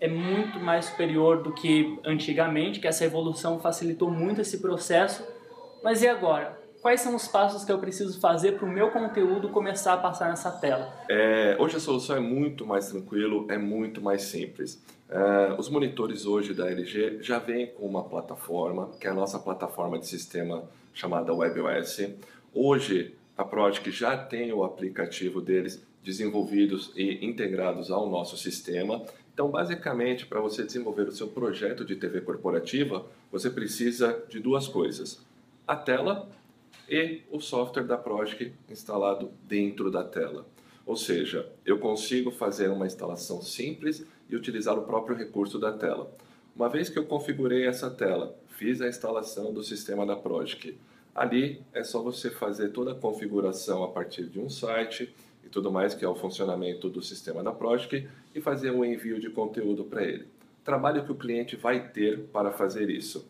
é 0.00 0.08
muito 0.08 0.58
mais 0.60 0.86
superior 0.86 1.42
do 1.42 1.52
que 1.52 1.98
antigamente, 2.04 2.80
que 2.80 2.86
essa 2.86 3.04
evolução 3.04 3.58
facilitou 3.60 4.10
muito 4.10 4.40
esse 4.40 4.58
processo. 4.58 5.26
Mas 5.82 6.02
e 6.02 6.08
agora? 6.08 6.62
Quais 6.84 7.00
são 7.00 7.16
os 7.16 7.26
passos 7.26 7.64
que 7.64 7.72
eu 7.72 7.78
preciso 7.78 8.20
fazer 8.20 8.58
para 8.58 8.66
o 8.66 8.70
meu 8.70 8.90
conteúdo 8.90 9.48
começar 9.48 9.94
a 9.94 9.96
passar 9.96 10.28
nessa 10.28 10.50
tela? 10.50 10.92
É, 11.08 11.56
hoje 11.58 11.76
a 11.76 11.80
solução 11.80 12.16
é 12.16 12.20
muito 12.20 12.66
mais 12.66 12.88
tranquilo, 12.88 13.46
é 13.50 13.56
muito 13.56 14.02
mais 14.02 14.22
simples. 14.22 14.82
Uh, 15.08 15.58
os 15.58 15.70
monitores 15.70 16.26
hoje 16.26 16.52
da 16.52 16.70
LG 16.70 17.22
já 17.22 17.38
vêm 17.38 17.68
com 17.68 17.86
uma 17.86 18.04
plataforma, 18.04 18.90
que 19.00 19.06
é 19.06 19.10
a 19.10 19.14
nossa 19.14 19.38
plataforma 19.38 19.98
de 19.98 20.06
sistema 20.06 20.64
chamada 20.92 21.32
WebOS. 21.32 22.10
Hoje, 22.52 23.14
a 23.36 23.44
Prodic 23.44 23.90
já 23.90 24.16
tem 24.16 24.52
o 24.52 24.62
aplicativo 24.62 25.40
deles 25.40 25.82
desenvolvidos 26.02 26.92
e 26.94 27.24
integrados 27.24 27.90
ao 27.90 28.08
nosso 28.08 28.36
sistema. 28.36 29.02
Então, 29.34 29.50
basicamente, 29.50 30.26
para 30.26 30.40
você 30.40 30.62
desenvolver 30.62 31.08
o 31.08 31.12
seu 31.12 31.26
projeto 31.26 31.84
de 31.84 31.96
TV 31.96 32.20
corporativa, 32.20 33.04
você 33.32 33.50
precisa 33.50 34.22
de 34.28 34.38
duas 34.38 34.68
coisas: 34.68 35.20
a 35.66 35.74
tela 35.74 36.28
e 36.88 37.22
o 37.30 37.40
software 37.40 37.82
da 37.82 37.98
Prodic 37.98 38.52
instalado 38.70 39.32
dentro 39.42 39.90
da 39.90 40.04
tela. 40.04 40.46
Ou 40.86 40.96
seja, 40.96 41.50
eu 41.66 41.78
consigo 41.78 42.30
fazer 42.30 42.68
uma 42.68 42.86
instalação 42.86 43.42
simples 43.42 44.06
e 44.30 44.36
utilizar 44.36 44.78
o 44.78 44.82
próprio 44.82 45.16
recurso 45.16 45.58
da 45.58 45.72
tela. 45.72 46.14
Uma 46.54 46.68
vez 46.68 46.88
que 46.88 46.98
eu 46.98 47.04
configurei 47.04 47.66
essa 47.66 47.90
tela, 47.90 48.36
fiz 48.50 48.80
a 48.80 48.88
instalação 48.88 49.52
do 49.52 49.64
sistema 49.64 50.06
da 50.06 50.14
Project, 50.14 50.78
ali 51.12 51.60
é 51.72 51.82
só 51.82 52.00
você 52.00 52.30
fazer 52.30 52.68
toda 52.68 52.92
a 52.92 52.94
configuração 52.94 53.82
a 53.82 53.88
partir 53.88 54.26
de 54.26 54.38
um 54.38 54.48
site 54.48 55.12
e 55.44 55.48
tudo 55.48 55.70
mais, 55.70 55.94
que 55.94 56.04
é 56.04 56.08
o 56.08 56.14
funcionamento 56.14 56.88
do 56.88 57.02
sistema 57.02 57.42
da 57.42 57.52
Project, 57.52 58.08
e 58.34 58.40
fazer 58.40 58.70
um 58.70 58.84
envio 58.84 59.20
de 59.20 59.30
conteúdo 59.30 59.84
para 59.84 60.02
ele. 60.02 60.26
Trabalho 60.64 61.04
que 61.04 61.12
o 61.12 61.14
cliente 61.14 61.56
vai 61.56 61.88
ter 61.88 62.20
para 62.32 62.50
fazer 62.50 62.88
isso. 62.88 63.28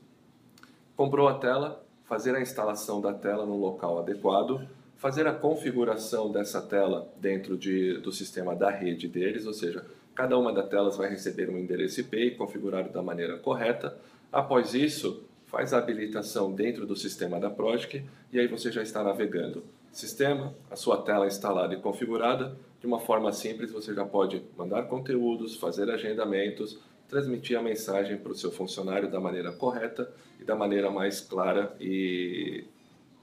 Comprou 0.97 1.27
a 1.27 1.35
tela, 1.35 1.85
fazer 2.05 2.37
a 2.37 2.41
instalação 2.41 3.01
da 3.01 3.13
tela 3.13 3.45
no 3.45 3.57
local 3.57 3.99
adequado, 3.99 4.67
fazer 4.97 5.27
a 5.27 5.33
configuração 5.33 6.31
dessa 6.31 6.63
tela 6.63 7.13
dentro 7.21 7.57
de, 7.57 7.99
do 7.99 8.13
sistema 8.13 8.55
da 8.55 8.71
rede 8.71 9.09
deles, 9.09 9.47
ou 9.47 9.53
seja, 9.53 9.85
cada 10.15 10.39
uma 10.39 10.53
das 10.53 10.69
telas 10.69 10.97
vai 10.97 11.11
receber 11.11 11.51
um 11.51 11.59
endereço 11.59 12.01
IP 12.01 12.33
configurado 12.33 12.91
da 12.91 13.03
maneira 13.03 13.37
correta. 13.37 13.97
Após 14.33 14.73
isso, 14.73 15.25
faz 15.47 15.73
a 15.73 15.79
habilitação 15.79 16.53
dentro 16.53 16.87
do 16.87 16.97
sistema 16.97 17.39
da 17.39 17.51
Project 17.51 18.05
e 18.33 18.39
aí 18.39 18.47
você 18.47 18.73
já 18.73 18.83
está 18.83 19.03
navegando. 19.03 19.65
Sistema, 19.95 20.53
a 20.69 20.75
sua 20.75 21.03
tela 21.03 21.25
instalada 21.25 21.73
e 21.73 21.77
configurada, 21.77 22.57
de 22.81 22.87
uma 22.87 22.99
forma 22.99 23.33
simples 23.33 23.71
você 23.71 23.95
já 23.95 24.05
pode 24.05 24.43
mandar 24.59 24.83
conteúdos, 24.89 25.55
fazer 25.55 25.89
agendamentos, 25.89 26.81
transmitir 27.09 27.57
a 27.57 27.63
mensagem 27.63 28.17
para 28.17 28.33
o 28.33 28.35
seu 28.35 28.51
funcionário 28.51 29.09
da 29.09 29.21
maneira 29.21 29.53
correta 29.53 30.13
e 30.41 30.45
da 30.45 30.57
maneira 30.57 30.91
mais 30.91 31.21
clara 31.21 31.77
e, 31.79 32.65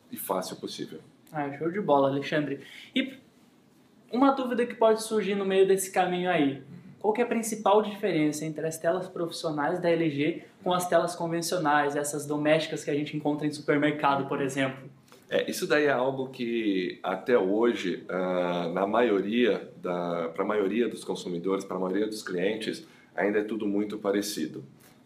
e 0.10 0.16
fácil 0.16 0.56
possível. 0.56 1.01
Ah, 1.30 1.51
show 1.58 1.70
de 1.70 1.82
bola, 1.82 2.08
Alexandre. 2.08 2.62
E 2.96 3.18
uma 4.10 4.32
dúvida 4.32 4.66
que 4.66 4.74
pode 4.74 5.04
surgir 5.04 5.36
no 5.36 5.44
meio 5.44 5.68
desse 5.68 5.92
caminho 5.92 6.30
aí. 6.30 6.63
Qual 7.01 7.12
que 7.12 7.20
é 7.20 7.25
a 7.25 7.28
principal 7.28 7.82
diferença 7.82 8.46
entre 8.46 8.66
as 8.66 8.78
telas 8.78 9.10
profissionais 9.10 9.82
da 9.82 9.90
LG 9.90 10.46
com 10.63 10.72
as 10.72 10.88
telas 10.88 11.18
convencionais, 11.18 11.98
essas 11.98 12.25
domésticas 12.25 12.82
que 12.82 12.92
a 12.92 12.96
gente 12.96 13.18
encontra 13.18 13.46
em 13.46 13.51
supermercado, 13.51 14.30
por 14.30 14.42
exemplo? 14.42 14.90
É, 15.32 15.50
isso 15.50 15.66
daí 15.66 15.86
é 15.86 15.92
algo 15.92 16.28
que 16.28 17.00
até 17.02 17.40
hoje, 17.40 18.04
uh, 18.10 18.70
na 18.74 18.86
maioria, 18.86 19.72
para 19.82 20.44
a 20.44 20.46
maioria 20.46 20.90
dos 20.90 21.06
consumidores, 21.06 21.64
para 21.64 21.78
a 21.78 21.80
maioria 21.80 22.06
dos 22.06 22.22
clientes, 22.22 22.86
ainda 23.16 23.40
é 23.40 23.44
tudo 23.46 23.66
muito 23.66 23.98
parecido. 23.98 24.60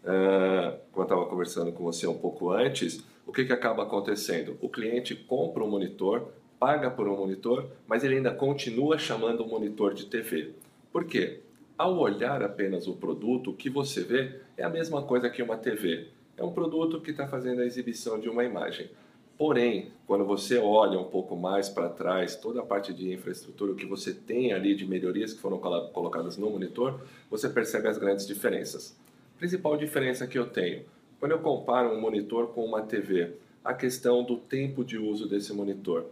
Uh, 0.04 0.80
como 0.92 1.02
eu 1.02 1.04
estava 1.04 1.26
conversando 1.28 1.72
com 1.72 1.84
você 1.84 2.08
um 2.08 2.18
pouco 2.18 2.50
antes, 2.50 3.06
o 3.24 3.32
que, 3.32 3.46
que 3.46 3.54
acaba 3.54 3.84
acontecendo? 3.84 4.58
O 4.62 4.68
cliente 4.68 5.14
compra 5.14 5.64
um 5.64 5.70
monitor, 5.70 6.30
paga 6.60 6.90
por 6.90 7.08
um 7.08 7.16
monitor, 7.16 7.68
mas 7.86 8.04
ele 8.04 8.16
ainda 8.16 8.34
continua 8.34 8.98
chamando 8.98 9.42
o 9.42 9.48
monitor 9.48 9.94
de 9.94 10.08
TV. 10.08 10.54
Por 10.92 11.06
quê? 11.06 11.42
Ao 11.78 12.00
olhar 12.00 12.42
apenas 12.42 12.88
o 12.88 12.94
produto, 12.94 13.52
o 13.52 13.56
que 13.56 13.70
você 13.70 14.02
vê 14.02 14.40
é 14.58 14.64
a 14.64 14.70
mesma 14.70 15.04
coisa 15.04 15.30
que 15.30 15.44
uma 15.44 15.58
TV. 15.58 16.08
É 16.36 16.44
um 16.44 16.52
produto 16.52 17.00
que 17.00 17.12
está 17.12 17.28
fazendo 17.28 17.62
a 17.62 17.66
exibição 17.66 18.20
de 18.20 18.28
uma 18.28 18.44
imagem. 18.44 18.90
Porém, 19.38 19.92
quando 20.08 20.24
você 20.24 20.58
olha 20.58 20.98
um 20.98 21.04
pouco 21.04 21.36
mais 21.36 21.68
para 21.68 21.90
trás, 21.90 22.36
toda 22.36 22.62
a 22.62 22.66
parte 22.66 22.94
de 22.94 23.12
infraestrutura, 23.12 23.74
o 23.74 23.76
que 23.76 23.86
você 23.86 24.14
tem 24.14 24.54
ali 24.54 24.76
de 24.76 24.88
melhorias 24.88 25.34
que 25.34 25.42
foram 25.42 25.58
colocadas 25.58 26.38
no 26.38 26.50
monitor, 26.50 27.02
você 27.30 27.50
percebe 27.50 27.88
as 27.90 27.98
grandes 27.98 28.26
diferenças. 28.26 28.96
A 29.36 29.40
principal 29.40 29.76
diferença 29.76 30.26
que 30.26 30.40
eu 30.40 30.46
tenho, 30.46 30.86
quando 31.20 31.34
eu 31.34 31.40
comparo 31.40 31.90
um 31.90 32.00
monitor 32.00 32.48
com 32.48 32.64
uma 32.64 32.82
TV, 32.82 33.34
a 33.64 33.74
questão 33.74 34.24
do 34.24 34.38
tempo 34.38 34.86
de 34.86 34.98
uso 34.98 35.28
desse 35.28 35.52
monitor. 35.52 36.06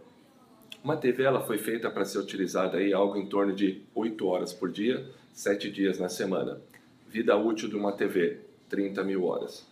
Uma 0.82 0.96
TV 0.96 1.22
ela 1.22 1.40
foi 1.40 1.56
feita 1.56 1.88
para 1.88 2.04
ser 2.04 2.18
utilizada 2.18 2.76
aí 2.76 2.92
algo 2.92 3.16
em 3.16 3.26
torno 3.26 3.54
de 3.54 3.80
8 3.94 4.26
horas 4.26 4.52
por 4.52 4.70
dia, 4.70 5.08
7 5.32 5.70
dias 5.70 5.98
na 5.98 6.10
semana. 6.10 6.60
Vida 7.08 7.36
útil 7.36 7.70
de 7.70 7.76
uma 7.76 7.92
TV, 7.92 8.40
30 8.68 9.02
mil 9.02 9.24
horas. 9.24 9.66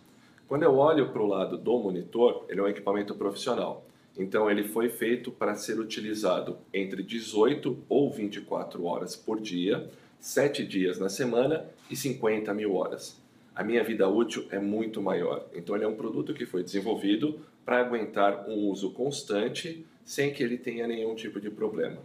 Quando 0.47 0.63
eu 0.63 0.75
olho 0.75 1.09
para 1.09 1.21
o 1.21 1.27
lado 1.27 1.57
do 1.57 1.79
monitor, 1.79 2.45
ele 2.49 2.59
é 2.59 2.63
um 2.63 2.67
equipamento 2.67 3.15
profissional. 3.15 3.85
Então 4.17 4.49
ele 4.49 4.63
foi 4.63 4.89
feito 4.89 5.31
para 5.31 5.55
ser 5.55 5.79
utilizado 5.79 6.57
entre 6.73 7.01
18 7.01 7.77
ou 7.89 8.11
24 8.11 8.85
horas 8.85 9.15
por 9.15 9.39
dia, 9.39 9.89
7 10.19 10.65
dias 10.65 10.99
na 10.99 11.09
semana 11.09 11.65
e 11.89 11.95
50 11.95 12.53
mil 12.53 12.75
horas. 12.75 13.19
A 13.55 13.63
minha 13.63 13.83
vida 13.83 14.07
útil 14.07 14.45
é 14.51 14.59
muito 14.59 15.01
maior. 15.01 15.45
Então 15.53 15.75
ele 15.75 15.85
é 15.85 15.87
um 15.87 15.95
produto 15.95 16.33
que 16.33 16.45
foi 16.45 16.63
desenvolvido 16.63 17.39
para 17.65 17.79
aguentar 17.79 18.47
um 18.47 18.67
uso 18.67 18.91
constante 18.91 19.85
sem 20.05 20.33
que 20.33 20.43
ele 20.43 20.57
tenha 20.57 20.85
nenhum 20.85 21.15
tipo 21.15 21.39
de 21.39 21.49
problema. 21.49 21.97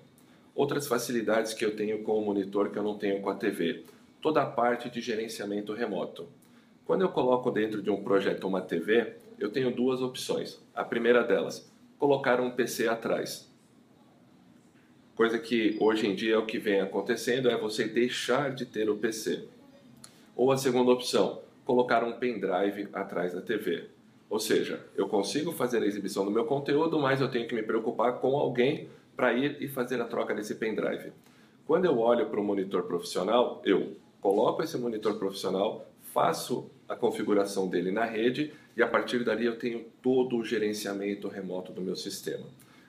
Outras 0.55 0.87
facilidades 0.87 1.53
que 1.53 1.65
eu 1.65 1.77
tenho 1.77 2.03
com 2.03 2.19
o 2.19 2.25
monitor 2.25 2.71
que 2.71 2.79
eu 2.79 2.83
não 2.83 2.97
tenho 2.97 3.21
com 3.21 3.31
a 3.31 3.35
TV, 3.35 3.85
toda 4.21 4.43
a 4.43 4.47
parte 4.47 4.89
de 4.89 5.01
gerenciamento 5.01 5.73
remoto. 5.73 6.27
Quando 6.89 7.03
eu 7.03 7.11
coloco 7.11 7.51
dentro 7.51 7.83
de 7.83 7.91
um 7.91 8.03
projeto 8.03 8.49
uma 8.49 8.63
TV, 8.63 9.13
eu 9.39 9.51
tenho 9.51 9.71
duas 9.71 10.01
opções. 10.01 10.59
A 10.75 10.83
primeira 10.83 11.23
delas, 11.23 11.71
colocar 11.99 12.41
um 12.41 12.51
PC 12.51 12.89
atrás. 12.89 13.47
Coisa 15.15 15.39
que 15.39 15.77
hoje 15.81 16.07
em 16.07 16.15
dia 16.15 16.37
é 16.37 16.39
o 16.39 16.47
que 16.47 16.59
vem 16.59 16.81
acontecendo, 16.81 17.51
é 17.51 17.59
você 17.59 17.87
deixar 17.87 18.55
de 18.55 18.65
ter 18.65 18.89
o 18.89 18.97
PC. 18.97 19.45
Ou 20.35 20.51
a 20.51 20.57
segunda 20.57 20.91
opção, 20.91 21.43
colocar 21.67 22.03
um 22.03 22.13
pendrive 22.13 22.89
atrás 22.95 23.35
da 23.35 23.43
TV. 23.43 23.85
Ou 24.31 24.39
seja, 24.39 24.83
eu 24.97 25.07
consigo 25.11 25.53
fazer 25.53 25.83
a 25.83 25.87
exibição 25.87 26.25
do 26.25 26.31
meu 26.31 26.47
conteúdo, 26.47 26.99
mas 26.99 27.21
eu 27.21 27.31
tenho 27.31 27.47
que 27.47 27.55
me 27.55 27.63
preocupar 27.63 28.15
com 28.15 28.35
alguém 28.39 28.89
para 29.15 29.35
ir 29.35 29.59
e 29.61 29.69
fazer 29.69 30.01
a 30.01 30.07
troca 30.07 30.35
desse 30.35 30.55
pendrive. 30.55 31.13
Quando 31.67 31.85
eu 31.85 31.99
olho 31.99 32.31
para 32.31 32.41
o 32.41 32.45
monitor 32.45 32.85
profissional, 32.85 33.61
eu 33.63 33.95
coloco 34.23 34.63
esse 34.63 34.79
monitor 34.79 35.19
profissional, 35.19 35.87
faço 36.15 36.71
a 36.89 36.97
configuração 36.97 37.69
dele 37.69 37.91
na 37.91 38.05
rede 38.05 38.53
e 38.77 38.83
a 38.83 38.89
partir 38.89 39.25
dali 39.25 39.45
eu 39.45 39.59
tenho 39.59 39.85
todo 40.03 40.37
o 40.37 40.45
gerenciamento 40.45 41.29
remoto 41.29 41.73
do 41.73 41.83
meu 41.83 41.95
sistema. 41.95 42.47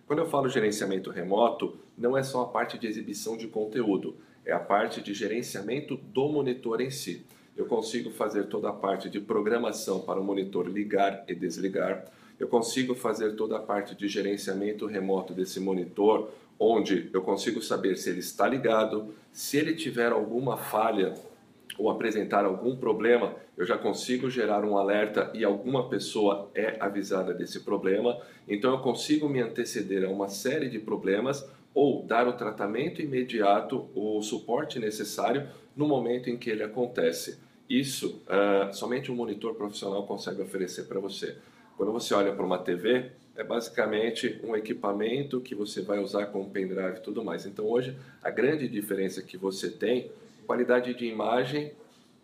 Quando 0.08 0.20
eu 0.20 0.29
falo 0.29 0.50
gerenciamento 0.50 1.12
remoto, 1.12 1.77
não 1.98 2.18
é 2.18 2.24
só 2.24 2.44
a 2.44 2.48
parte 2.48 2.77
de 2.79 2.88
exibição 2.88 3.38
de 3.38 3.48
conteúdo, 3.48 4.15
é 4.46 4.51
a 4.51 4.60
parte 4.60 5.01
de 5.01 5.13
gerenciamento 5.13 5.98
do 5.98 6.29
monitor 6.29 6.82
em 6.82 6.89
si. 6.89 7.25
Eu 7.56 7.65
consigo 7.65 8.10
fazer 8.10 8.46
toda 8.46 8.70
a 8.70 8.74
parte 8.74 9.10
de 9.10 9.20
programação 9.20 10.00
para 10.00 10.20
o 10.20 10.24
monitor 10.24 10.68
ligar 10.68 11.25
e 11.27 11.36
desligar. 11.36 12.06
Eu 12.39 12.48
consigo 12.48 12.96
fazer 12.96 13.36
toda 13.36 13.58
a 13.58 13.60
parte 13.60 13.94
de 13.94 14.08
gerenciamento 14.08 14.86
remoto 14.86 15.34
desse 15.34 15.60
monitor, 15.60 16.32
onde 16.58 17.10
eu 17.12 17.22
consigo 17.22 17.62
saber 17.62 17.98
se 17.98 18.10
ele 18.10 18.20
está 18.20 18.48
ligado, 18.48 19.13
se 19.34 19.58
ele 19.58 19.75
tiver 19.75 20.12
alguma 20.12 20.58
falha 20.58 21.13
ou 21.77 21.89
apresentar 21.89 22.45
algum 22.45 22.75
problema, 22.75 23.35
eu 23.57 23.65
já 23.65 23.77
consigo 23.77 24.29
gerar 24.29 24.63
um 24.65 24.77
alerta 24.77 25.31
e 25.33 25.43
alguma 25.43 25.88
pessoa 25.88 26.49
é 26.55 26.77
avisada 26.79 27.33
desse 27.33 27.61
problema. 27.61 28.19
Então 28.47 28.71
eu 28.71 28.79
consigo 28.79 29.29
me 29.29 29.41
anteceder 29.41 30.03
a 30.03 30.09
uma 30.09 30.27
série 30.27 30.69
de 30.69 30.79
problemas 30.79 31.47
ou 31.73 32.03
dar 32.03 32.27
o 32.27 32.33
tratamento 32.33 33.01
imediato, 33.01 33.88
o 33.93 34.21
suporte 34.21 34.79
necessário 34.79 35.47
no 35.75 35.88
momento 35.88 36.29
em 36.29 36.38
que 36.38 36.49
ele 36.49 36.63
acontece. 36.63 37.39
Isso 37.69 38.23
uh, 38.25 38.73
somente 38.73 39.11
um 39.11 39.15
monitor 39.15 39.53
profissional 39.53 40.05
consegue 40.05 40.41
oferecer 40.41 40.85
para 40.85 40.99
você. 40.99 41.38
Quando 41.77 41.91
você 41.91 42.13
olha 42.13 42.33
para 42.33 42.43
uma 42.43 42.57
TV, 42.57 43.11
é 43.35 43.43
basicamente 43.43 44.41
um 44.43 44.55
equipamento 44.55 45.39
que 45.39 45.55
você 45.55 45.81
vai 45.81 45.99
usar 45.99 46.25
com 46.25 46.49
pendrive 46.49 46.97
e 46.97 47.01
tudo 47.01 47.23
mais. 47.23 47.45
Então 47.45 47.65
hoje 47.65 47.95
a 48.21 48.29
grande 48.29 48.67
diferença 48.67 49.21
que 49.21 49.38
você 49.38 49.69
tem 49.69 50.11
Qualidade 50.50 50.96
de 50.96 51.06
imagem, 51.06 51.74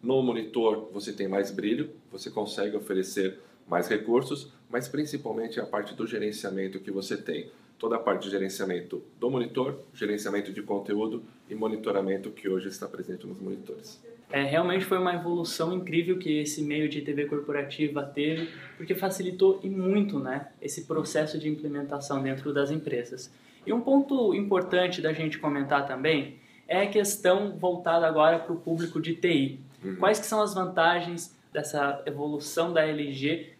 no 0.01 0.19
monitor 0.23 0.89
você 0.91 1.13
tem 1.13 1.27
mais 1.27 1.51
brilho, 1.51 1.91
você 2.11 2.31
consegue 2.31 2.75
oferecer 2.75 3.37
mais 3.67 3.87
recursos, 3.87 4.51
mas 4.67 4.87
principalmente 4.87 5.59
a 5.59 5.63
parte 5.67 5.93
do 5.93 6.07
gerenciamento 6.07 6.79
que 6.79 6.89
você 6.89 7.15
tem. 7.17 7.51
Toda 7.77 7.97
a 7.97 7.99
parte 7.99 8.23
de 8.23 8.31
gerenciamento 8.31 9.03
do 9.19 9.29
monitor, 9.29 9.77
gerenciamento 9.93 10.51
de 10.51 10.63
conteúdo 10.63 11.21
e 11.47 11.53
monitoramento 11.53 12.31
que 12.31 12.49
hoje 12.49 12.67
está 12.67 12.87
presente 12.87 13.27
nos 13.27 13.39
monitores. 13.39 14.03
É, 14.31 14.41
realmente 14.41 14.85
foi 14.85 14.97
uma 14.97 15.13
evolução 15.13 15.71
incrível 15.71 16.17
que 16.17 16.39
esse 16.39 16.63
meio 16.63 16.89
de 16.89 17.03
TV 17.03 17.27
corporativa 17.27 18.01
teve, 18.01 18.49
porque 18.75 18.95
facilitou 18.95 19.59
e 19.63 19.69
muito 19.69 20.17
né, 20.17 20.47
esse 20.59 20.85
processo 20.85 21.37
de 21.37 21.47
implementação 21.47 22.23
dentro 22.23 22.51
das 22.51 22.71
empresas. 22.71 23.31
E 23.67 23.71
um 23.71 23.81
ponto 23.81 24.33
importante 24.33 24.99
da 24.99 25.13
gente 25.13 25.37
comentar 25.37 25.85
também 25.85 26.43
é 26.67 26.81
a 26.81 26.89
questão 26.89 27.57
voltada 27.57 28.07
agora 28.07 28.39
para 28.39 28.53
o 28.53 28.57
público 28.57 28.99
de 28.99 29.15
TI. 29.15 29.59
Uhum. 29.83 29.95
Quais 29.97 30.19
que 30.19 30.25
são 30.25 30.41
as 30.41 30.53
vantagens 30.53 31.35
dessa 31.53 32.01
evolução 32.05 32.73
da 32.73 32.85
LG 32.85 33.53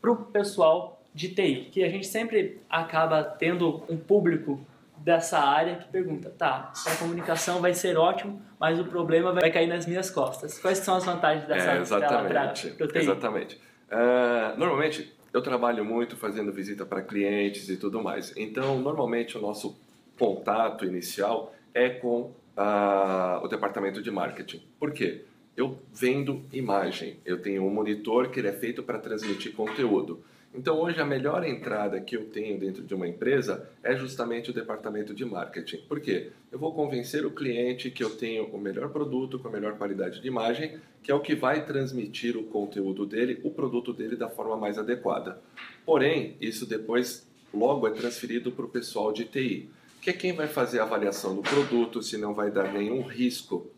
para 0.00 0.10
o 0.10 0.16
pessoal 0.16 1.02
de 1.14 1.28
TI? 1.28 1.68
Que 1.70 1.84
a 1.84 1.88
gente 1.88 2.06
sempre 2.06 2.60
acaba 2.68 3.22
tendo 3.22 3.82
um 3.88 3.96
público 3.96 4.60
dessa 4.96 5.38
área 5.38 5.76
que 5.76 5.88
pergunta, 5.88 6.30
tá, 6.36 6.72
a 6.86 6.96
comunicação 6.96 7.60
vai 7.60 7.72
ser 7.72 7.96
ótimo, 7.96 8.42
mas 8.58 8.78
o 8.78 8.84
problema 8.84 9.32
vai 9.32 9.50
cair 9.50 9.66
nas 9.66 9.86
minhas 9.86 10.10
costas. 10.10 10.58
Quais 10.58 10.78
são 10.78 10.96
as 10.96 11.04
vantagens 11.04 11.46
dessa 11.46 11.72
é, 11.72 11.80
exatamente, 11.80 12.32
para 12.32 12.52
TI? 12.52 12.98
Exatamente. 12.98 13.60
Uh, 13.90 14.58
normalmente, 14.58 15.10
eu 15.32 15.40
trabalho 15.40 15.84
muito 15.84 16.16
fazendo 16.16 16.52
visita 16.52 16.84
para 16.84 17.00
clientes 17.00 17.68
e 17.68 17.76
tudo 17.76 18.02
mais. 18.02 18.36
Então, 18.36 18.78
normalmente, 18.78 19.38
o 19.38 19.40
nosso 19.40 19.80
contato 20.18 20.84
inicial 20.84 21.54
é 21.72 21.88
com 21.88 22.32
uh, 22.60 23.42
o 23.42 23.48
departamento 23.48 24.02
de 24.02 24.10
marketing. 24.10 24.62
Por 24.78 24.92
quê? 24.92 25.24
eu 25.60 25.78
vendo 25.92 26.42
imagem. 26.52 27.18
Eu 27.24 27.40
tenho 27.40 27.64
um 27.64 27.70
monitor 27.70 28.30
que 28.30 28.40
ele 28.40 28.48
é 28.48 28.52
feito 28.52 28.82
para 28.82 28.98
transmitir 28.98 29.52
conteúdo. 29.52 30.22
Então, 30.52 30.80
hoje, 30.80 31.00
a 31.00 31.04
melhor 31.04 31.46
entrada 31.46 32.00
que 32.00 32.16
eu 32.16 32.24
tenho 32.24 32.58
dentro 32.58 32.82
de 32.82 32.92
uma 32.92 33.06
empresa 33.06 33.68
é 33.84 33.94
justamente 33.94 34.50
o 34.50 34.52
departamento 34.52 35.14
de 35.14 35.24
marketing. 35.24 35.76
Por 35.88 36.00
quê? 36.00 36.32
Eu 36.50 36.58
vou 36.58 36.74
convencer 36.74 37.24
o 37.24 37.30
cliente 37.30 37.90
que 37.90 38.02
eu 38.02 38.10
tenho 38.10 38.46
o 38.46 38.58
melhor 38.58 38.88
produto 38.88 39.38
com 39.38 39.46
a 39.46 39.50
melhor 39.50 39.78
qualidade 39.78 40.20
de 40.20 40.26
imagem, 40.26 40.80
que 41.04 41.12
é 41.12 41.14
o 41.14 41.20
que 41.20 41.36
vai 41.36 41.64
transmitir 41.64 42.36
o 42.36 42.44
conteúdo 42.44 43.06
dele, 43.06 43.38
o 43.44 43.50
produto 43.50 43.92
dele 43.92 44.16
da 44.16 44.28
forma 44.28 44.56
mais 44.56 44.76
adequada. 44.76 45.40
Porém, 45.86 46.36
isso 46.40 46.66
depois 46.66 47.28
logo 47.54 47.86
é 47.86 47.90
transferido 47.92 48.50
para 48.50 48.64
o 48.64 48.68
pessoal 48.68 49.12
de 49.12 49.26
TI, 49.26 49.70
que 50.00 50.10
é 50.10 50.12
quem 50.12 50.32
vai 50.32 50.48
fazer 50.48 50.80
a 50.80 50.84
avaliação 50.84 51.34
do 51.34 51.42
produto, 51.42 52.02
se 52.02 52.16
não 52.16 52.34
vai 52.34 52.50
dar 52.50 52.72
nenhum 52.72 53.02
risco 53.02 53.70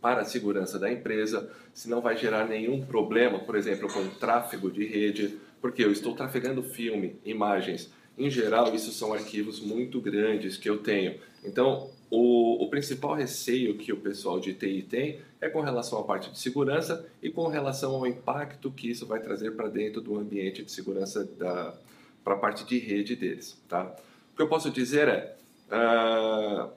para 0.00 0.22
a 0.22 0.24
segurança 0.24 0.78
da 0.78 0.90
empresa, 0.90 1.50
se 1.74 1.88
não 1.88 2.00
vai 2.00 2.16
gerar 2.16 2.48
nenhum 2.48 2.84
problema, 2.84 3.38
por 3.38 3.54
exemplo, 3.54 3.92
com 3.92 4.08
tráfego 4.08 4.70
de 4.70 4.86
rede 4.86 5.38
porque 5.60 5.84
eu 5.84 5.92
estou 5.92 6.14
trafegando 6.14 6.62
filme, 6.62 7.16
imagens. 7.24 7.92
Em 8.16 8.30
geral, 8.30 8.74
isso 8.74 8.92
são 8.92 9.12
arquivos 9.12 9.60
muito 9.60 10.00
grandes 10.00 10.56
que 10.56 10.68
eu 10.68 10.78
tenho. 10.78 11.20
Então, 11.44 11.90
o, 12.10 12.64
o, 12.64 12.68
principal 12.68 13.14
receio 13.14 13.76
que 13.76 13.92
o 13.92 13.96
pessoal 13.96 14.40
de 14.40 14.52
TI 14.52 14.82
tem 14.82 15.20
é 15.40 15.48
com 15.48 15.60
relação 15.60 15.98
à 15.98 16.02
parte 16.02 16.30
de 16.30 16.38
segurança 16.38 17.06
e 17.22 17.30
com 17.30 17.46
relação 17.46 17.94
ao 17.94 18.06
impacto 18.06 18.70
que 18.70 18.90
isso 18.90 19.06
vai 19.06 19.20
trazer 19.20 19.52
para 19.52 19.68
dentro 19.68 20.00
do 20.00 20.18
ambiente 20.18 20.62
de 20.62 20.72
segurança 20.72 21.28
para 21.38 22.34
a 22.34 22.36
parte 22.36 22.64
de 22.64 22.78
rede 22.78 23.14
deles. 23.14 23.56
Tá? 23.68 23.94
O 24.32 24.36
que 24.36 24.42
eu 24.42 24.48
posso 24.48 24.70
dizer 24.70 25.08
é, 25.08 25.36
uh, 25.70 26.70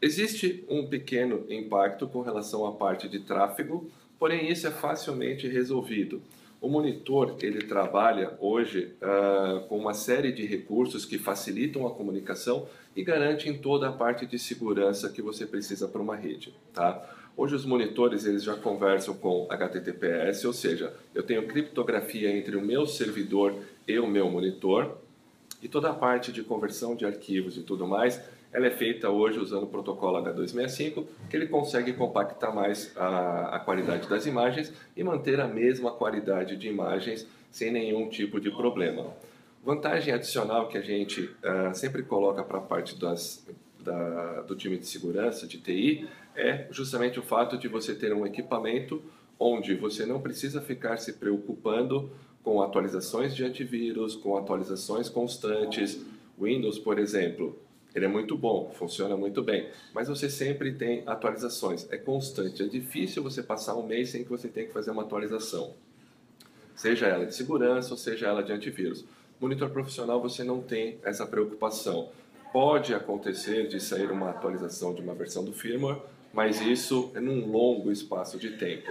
existe 0.00 0.64
um 0.68 0.86
pequeno 0.86 1.44
impacto 1.48 2.06
com 2.06 2.20
relação 2.20 2.66
à 2.66 2.72
parte 2.72 3.08
de 3.08 3.20
tráfego, 3.20 3.90
porém 4.18 4.50
isso 4.50 4.66
é 4.66 4.70
facilmente 4.70 5.46
resolvido. 5.48 6.22
O 6.60 6.68
monitor 6.68 7.36
ele 7.42 7.62
trabalha 7.66 8.36
hoje 8.40 8.94
uh, 9.02 9.60
com 9.68 9.78
uma 9.78 9.92
série 9.92 10.32
de 10.32 10.46
recursos 10.46 11.04
que 11.04 11.18
facilitam 11.18 11.86
a 11.86 11.90
comunicação 11.90 12.66
e 12.96 13.04
garantem 13.04 13.58
toda 13.58 13.88
a 13.88 13.92
parte 13.92 14.24
de 14.24 14.38
segurança 14.38 15.10
que 15.10 15.20
você 15.20 15.46
precisa 15.46 15.86
para 15.86 16.00
uma 16.00 16.16
rede, 16.16 16.54
tá? 16.72 17.14
Hoje 17.36 17.54
os 17.54 17.66
monitores 17.66 18.24
eles 18.24 18.42
já 18.42 18.54
conversam 18.54 19.14
com 19.14 19.46
HTTPS, 19.50 20.46
ou 20.46 20.54
seja, 20.54 20.94
eu 21.14 21.22
tenho 21.22 21.46
criptografia 21.46 22.34
entre 22.34 22.56
o 22.56 22.62
meu 22.62 22.86
servidor 22.86 23.54
e 23.86 23.98
o 23.98 24.06
meu 24.06 24.30
monitor 24.30 24.96
e 25.62 25.68
toda 25.68 25.90
a 25.90 25.94
parte 25.94 26.32
de 26.32 26.42
conversão 26.42 26.96
de 26.96 27.04
arquivos 27.04 27.58
e 27.58 27.60
tudo 27.60 27.86
mais 27.86 28.18
ela 28.56 28.68
é 28.68 28.70
feita 28.70 29.10
hoje 29.10 29.38
usando 29.38 29.64
o 29.64 29.66
protocolo 29.66 30.16
H265, 30.24 31.04
que 31.28 31.36
ele 31.36 31.46
consegue 31.46 31.92
compactar 31.92 32.54
mais 32.54 32.90
a, 32.96 33.56
a 33.56 33.58
qualidade 33.58 34.08
das 34.08 34.24
imagens 34.24 34.72
e 34.96 35.04
manter 35.04 35.38
a 35.38 35.46
mesma 35.46 35.90
qualidade 35.92 36.56
de 36.56 36.66
imagens 36.66 37.28
sem 37.50 37.70
nenhum 37.70 38.08
tipo 38.08 38.40
de 38.40 38.50
problema. 38.50 39.14
Vantagem 39.62 40.14
adicional 40.14 40.68
que 40.68 40.78
a 40.78 40.80
gente 40.80 41.20
uh, 41.20 41.74
sempre 41.74 42.02
coloca 42.02 42.42
para 42.42 42.56
a 42.56 42.62
parte 42.62 42.98
das, 42.98 43.46
da, 43.78 44.40
do 44.40 44.56
time 44.56 44.78
de 44.78 44.86
segurança, 44.86 45.46
de 45.46 45.58
TI, 45.58 46.08
é 46.34 46.66
justamente 46.70 47.18
o 47.18 47.22
fato 47.22 47.58
de 47.58 47.68
você 47.68 47.94
ter 47.94 48.14
um 48.14 48.24
equipamento 48.24 49.02
onde 49.38 49.74
você 49.74 50.06
não 50.06 50.18
precisa 50.18 50.62
ficar 50.62 50.96
se 50.96 51.12
preocupando 51.12 52.10
com 52.42 52.62
atualizações 52.62 53.36
de 53.36 53.44
antivírus, 53.44 54.16
com 54.16 54.34
atualizações 54.34 55.10
constantes. 55.10 56.02
Windows, 56.40 56.78
por 56.78 56.98
exemplo, 56.98 57.65
ele 57.96 58.04
é 58.04 58.08
muito 58.08 58.36
bom, 58.36 58.70
funciona 58.74 59.16
muito 59.16 59.42
bem, 59.42 59.70
mas 59.94 60.06
você 60.06 60.28
sempre 60.28 60.74
tem 60.74 61.02
atualizações, 61.06 61.90
é 61.90 61.96
constante, 61.96 62.62
é 62.62 62.66
difícil 62.66 63.22
você 63.22 63.42
passar 63.42 63.74
um 63.74 63.86
mês 63.86 64.10
sem 64.10 64.22
que 64.22 64.28
você 64.28 64.48
tenha 64.48 64.66
que 64.66 64.72
fazer 64.72 64.90
uma 64.90 65.00
atualização, 65.00 65.72
seja 66.74 67.06
ela 67.06 67.24
de 67.24 67.34
segurança 67.34 67.92
ou 67.92 67.96
seja 67.96 68.26
ela 68.26 68.42
de 68.42 68.52
antivírus. 68.52 69.06
Monitor 69.40 69.70
profissional 69.70 70.20
você 70.20 70.44
não 70.44 70.60
tem 70.60 70.98
essa 71.02 71.26
preocupação. 71.26 72.10
Pode 72.52 72.92
acontecer 72.92 73.66
de 73.66 73.80
sair 73.80 74.10
uma 74.10 74.28
atualização 74.28 74.94
de 74.94 75.00
uma 75.00 75.14
versão 75.14 75.42
do 75.42 75.54
firmware, 75.54 76.00
mas 76.34 76.60
isso 76.60 77.10
é 77.14 77.20
num 77.20 77.50
longo 77.50 77.90
espaço 77.90 78.38
de 78.38 78.58
tempo. 78.58 78.90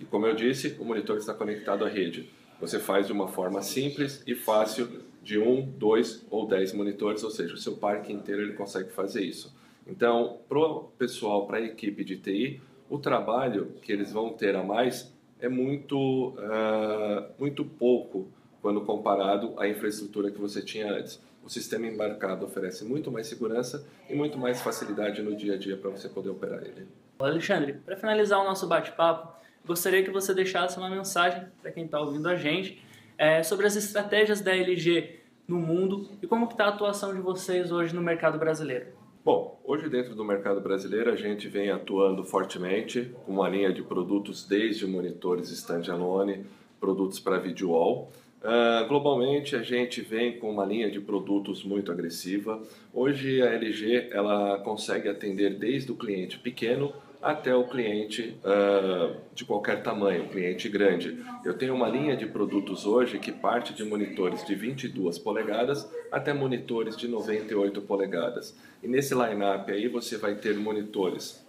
E 0.00 0.06
como 0.06 0.26
eu 0.26 0.34
disse, 0.34 0.76
o 0.80 0.84
monitor 0.84 1.18
está 1.18 1.34
conectado 1.34 1.84
à 1.84 1.88
rede. 1.88 2.30
Você 2.58 2.78
faz 2.78 3.06
de 3.06 3.12
uma 3.12 3.28
forma 3.28 3.60
simples 3.60 4.22
e 4.26 4.34
fácil 4.34 5.02
de 5.26 5.40
um, 5.40 5.60
dois 5.60 6.24
ou 6.30 6.46
dez 6.46 6.72
monitores, 6.72 7.24
ou 7.24 7.32
seja, 7.32 7.52
o 7.52 7.56
seu 7.56 7.76
parque 7.76 8.12
inteiro 8.12 8.42
ele 8.42 8.52
consegue 8.52 8.92
fazer 8.92 9.24
isso. 9.24 9.52
Então, 9.84 10.38
para 10.48 10.56
o 10.56 10.84
pessoal, 10.96 11.48
para 11.48 11.56
a 11.56 11.60
equipe 11.60 12.04
de 12.04 12.16
TI, 12.16 12.60
o 12.88 12.96
trabalho 12.96 13.72
que 13.82 13.90
eles 13.90 14.12
vão 14.12 14.32
ter 14.32 14.54
a 14.54 14.62
mais 14.62 15.12
é 15.40 15.48
muito, 15.48 16.28
uh, 16.28 17.26
muito 17.40 17.64
pouco 17.64 18.28
quando 18.62 18.80
comparado 18.82 19.52
à 19.58 19.66
infraestrutura 19.66 20.30
que 20.30 20.38
você 20.38 20.62
tinha 20.62 20.92
antes. 20.92 21.20
O 21.44 21.48
sistema 21.48 21.88
embarcado 21.88 22.46
oferece 22.46 22.84
muito 22.84 23.10
mais 23.10 23.26
segurança 23.26 23.84
e 24.08 24.14
muito 24.14 24.38
mais 24.38 24.62
facilidade 24.62 25.22
no 25.22 25.34
dia 25.34 25.54
a 25.54 25.58
dia 25.58 25.76
para 25.76 25.90
você 25.90 26.08
poder 26.08 26.30
operar 26.30 26.62
ele. 26.62 26.86
Alexandre, 27.18 27.72
para 27.84 27.96
finalizar 27.96 28.40
o 28.40 28.44
nosso 28.44 28.68
bate-papo, 28.68 29.34
gostaria 29.66 30.04
que 30.04 30.10
você 30.10 30.32
deixasse 30.32 30.78
uma 30.78 30.88
mensagem 30.88 31.46
para 31.60 31.72
quem 31.72 31.84
está 31.84 32.00
ouvindo 32.00 32.28
a 32.28 32.36
gente 32.36 32.80
é, 33.18 33.42
sobre 33.42 33.66
as 33.66 33.76
estratégias 33.76 34.40
da 34.40 34.54
LG 34.54 35.20
no 35.46 35.58
mundo 35.58 36.08
e 36.22 36.26
como 36.26 36.46
está 36.46 36.64
a 36.64 36.68
atuação 36.68 37.14
de 37.14 37.20
vocês 37.20 37.70
hoje 37.70 37.94
no 37.94 38.02
mercado 38.02 38.38
brasileiro. 38.38 38.86
Bom, 39.24 39.60
hoje 39.64 39.88
dentro 39.88 40.14
do 40.14 40.24
mercado 40.24 40.60
brasileiro 40.60 41.10
a 41.10 41.16
gente 41.16 41.48
vem 41.48 41.70
atuando 41.70 42.22
fortemente 42.24 43.12
com 43.24 43.32
uma 43.32 43.48
linha 43.48 43.72
de 43.72 43.82
produtos 43.82 44.46
desde 44.46 44.86
monitores 44.86 45.50
standalone, 45.50 46.46
produtos 46.78 47.18
para 47.18 47.38
video 47.38 47.70
wall. 47.70 48.10
Uh, 48.40 48.86
globalmente 48.86 49.56
a 49.56 49.62
gente 49.62 50.00
vem 50.00 50.38
com 50.38 50.50
uma 50.50 50.64
linha 50.64 50.88
de 50.88 51.00
produtos 51.00 51.64
muito 51.64 51.90
agressiva. 51.90 52.62
Hoje 52.94 53.42
a 53.42 53.46
LG 53.46 54.10
ela 54.12 54.58
consegue 54.58 55.08
atender 55.08 55.58
desde 55.58 55.90
o 55.90 55.96
cliente 55.96 56.38
pequeno 56.38 56.92
até 57.22 57.54
o 57.54 57.64
cliente 57.64 58.38
uh, 58.44 59.16
de 59.34 59.44
qualquer 59.44 59.82
tamanho, 59.82 60.28
cliente 60.28 60.68
grande. 60.68 61.24
Eu 61.44 61.54
tenho 61.54 61.74
uma 61.74 61.88
linha 61.88 62.16
de 62.16 62.26
produtos 62.26 62.86
hoje 62.86 63.18
que 63.18 63.32
parte 63.32 63.72
de 63.72 63.84
monitores 63.84 64.44
de 64.44 64.54
22 64.54 65.18
polegadas 65.18 65.90
até 66.10 66.32
monitores 66.32 66.96
de 66.96 67.08
98 67.08 67.80
polegadas. 67.82 68.56
E 68.82 68.88
nesse 68.88 69.14
line-up 69.14 69.70
aí 69.70 69.88
você 69.88 70.16
vai 70.16 70.34
ter 70.34 70.56
monitores 70.56 71.44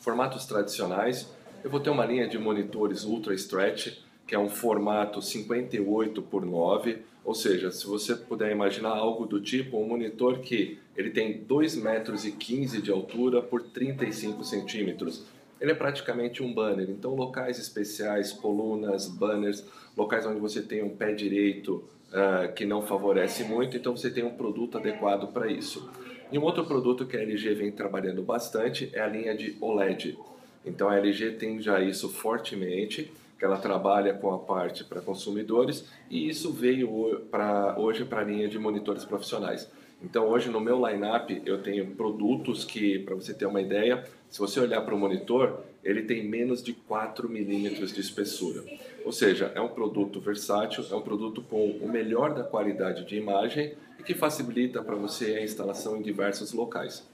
formatos 0.00 0.46
tradicionais. 0.46 1.32
Eu 1.62 1.70
vou 1.70 1.80
ter 1.80 1.90
uma 1.90 2.04
linha 2.04 2.26
de 2.26 2.38
monitores 2.38 3.04
Ultra 3.04 3.34
Stretch, 3.34 3.98
que 4.32 4.36
é 4.36 4.38
um 4.38 4.48
formato 4.48 5.20
58 5.20 6.22
por 6.22 6.42
9 6.42 7.00
ou 7.22 7.34
seja, 7.34 7.70
se 7.70 7.86
você 7.86 8.16
puder 8.16 8.50
imaginar 8.50 8.88
algo 8.88 9.26
do 9.26 9.38
tipo, 9.42 9.76
um 9.76 9.86
monitor 9.86 10.38
que 10.38 10.78
ele 10.96 11.10
tem 11.10 11.42
2 11.42 11.76
metros 11.76 12.24
e 12.24 12.32
15 12.32 12.80
de 12.80 12.90
altura 12.90 13.42
por 13.42 13.62
35 13.62 14.42
centímetros. 14.42 15.26
Ele 15.60 15.72
é 15.72 15.74
praticamente 15.74 16.42
um 16.42 16.50
banner, 16.50 16.88
então 16.88 17.14
locais 17.14 17.58
especiais, 17.58 18.32
colunas, 18.32 19.06
banners, 19.06 19.66
locais 19.94 20.24
onde 20.24 20.40
você 20.40 20.62
tem 20.62 20.82
um 20.82 20.96
pé 20.96 21.12
direito 21.12 21.84
uh, 22.08 22.50
que 22.54 22.64
não 22.64 22.80
favorece 22.80 23.44
muito, 23.44 23.76
então 23.76 23.94
você 23.94 24.10
tem 24.10 24.24
um 24.24 24.32
produto 24.32 24.78
adequado 24.78 25.30
para 25.30 25.46
isso. 25.52 25.90
E 26.32 26.38
um 26.38 26.42
outro 26.42 26.64
produto 26.64 27.04
que 27.04 27.18
a 27.18 27.20
LG 27.20 27.52
vem 27.52 27.70
trabalhando 27.70 28.22
bastante 28.22 28.88
é 28.94 29.00
a 29.02 29.06
linha 29.06 29.36
de 29.36 29.58
OLED. 29.60 30.18
Então 30.64 30.88
a 30.88 30.96
LG 30.96 31.32
tem 31.32 31.60
já 31.60 31.82
isso 31.82 32.08
fortemente 32.08 33.12
que 33.42 33.46
ela 33.46 33.56
trabalha 33.56 34.14
com 34.14 34.32
a 34.32 34.38
parte 34.38 34.84
para 34.84 35.00
consumidores 35.00 35.84
e 36.08 36.28
isso 36.28 36.52
veio 36.52 37.26
para 37.28 37.76
hoje 37.76 38.04
para 38.04 38.20
a 38.20 38.24
linha 38.24 38.46
de 38.46 38.56
monitores 38.56 39.04
profissionais. 39.04 39.68
Então 40.00 40.28
hoje 40.28 40.48
no 40.48 40.60
meu 40.60 40.76
lineup 40.86 41.28
eu 41.44 41.60
tenho 41.60 41.88
produtos 41.96 42.64
que, 42.64 43.00
para 43.00 43.16
você 43.16 43.34
ter 43.34 43.46
uma 43.46 43.60
ideia, 43.60 44.04
se 44.30 44.38
você 44.38 44.60
olhar 44.60 44.82
para 44.82 44.94
o 44.94 44.98
monitor, 44.98 45.58
ele 45.82 46.02
tem 46.02 46.24
menos 46.24 46.62
de 46.62 46.72
4 46.72 47.28
milímetros 47.28 47.92
de 47.92 48.00
espessura. 48.00 48.62
Ou 49.04 49.10
seja, 49.10 49.50
é 49.56 49.60
um 49.60 49.70
produto 49.70 50.20
versátil, 50.20 50.84
é 50.88 50.94
um 50.94 51.02
produto 51.02 51.42
com 51.42 51.66
o 51.68 51.88
melhor 51.88 52.34
da 52.34 52.44
qualidade 52.44 53.04
de 53.04 53.16
imagem 53.16 53.74
e 53.98 54.04
que 54.04 54.14
facilita 54.14 54.84
para 54.84 54.94
você 54.94 55.34
a 55.34 55.42
instalação 55.42 55.96
em 55.96 56.02
diversos 56.02 56.52
locais. 56.52 57.04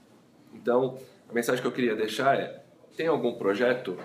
Então, 0.52 0.98
a 1.26 1.32
mensagem 1.32 1.62
que 1.62 1.66
eu 1.66 1.72
queria 1.72 1.96
deixar 1.96 2.38
é: 2.38 2.62
tem 2.98 3.06
algum 3.06 3.32
projeto? 3.32 3.96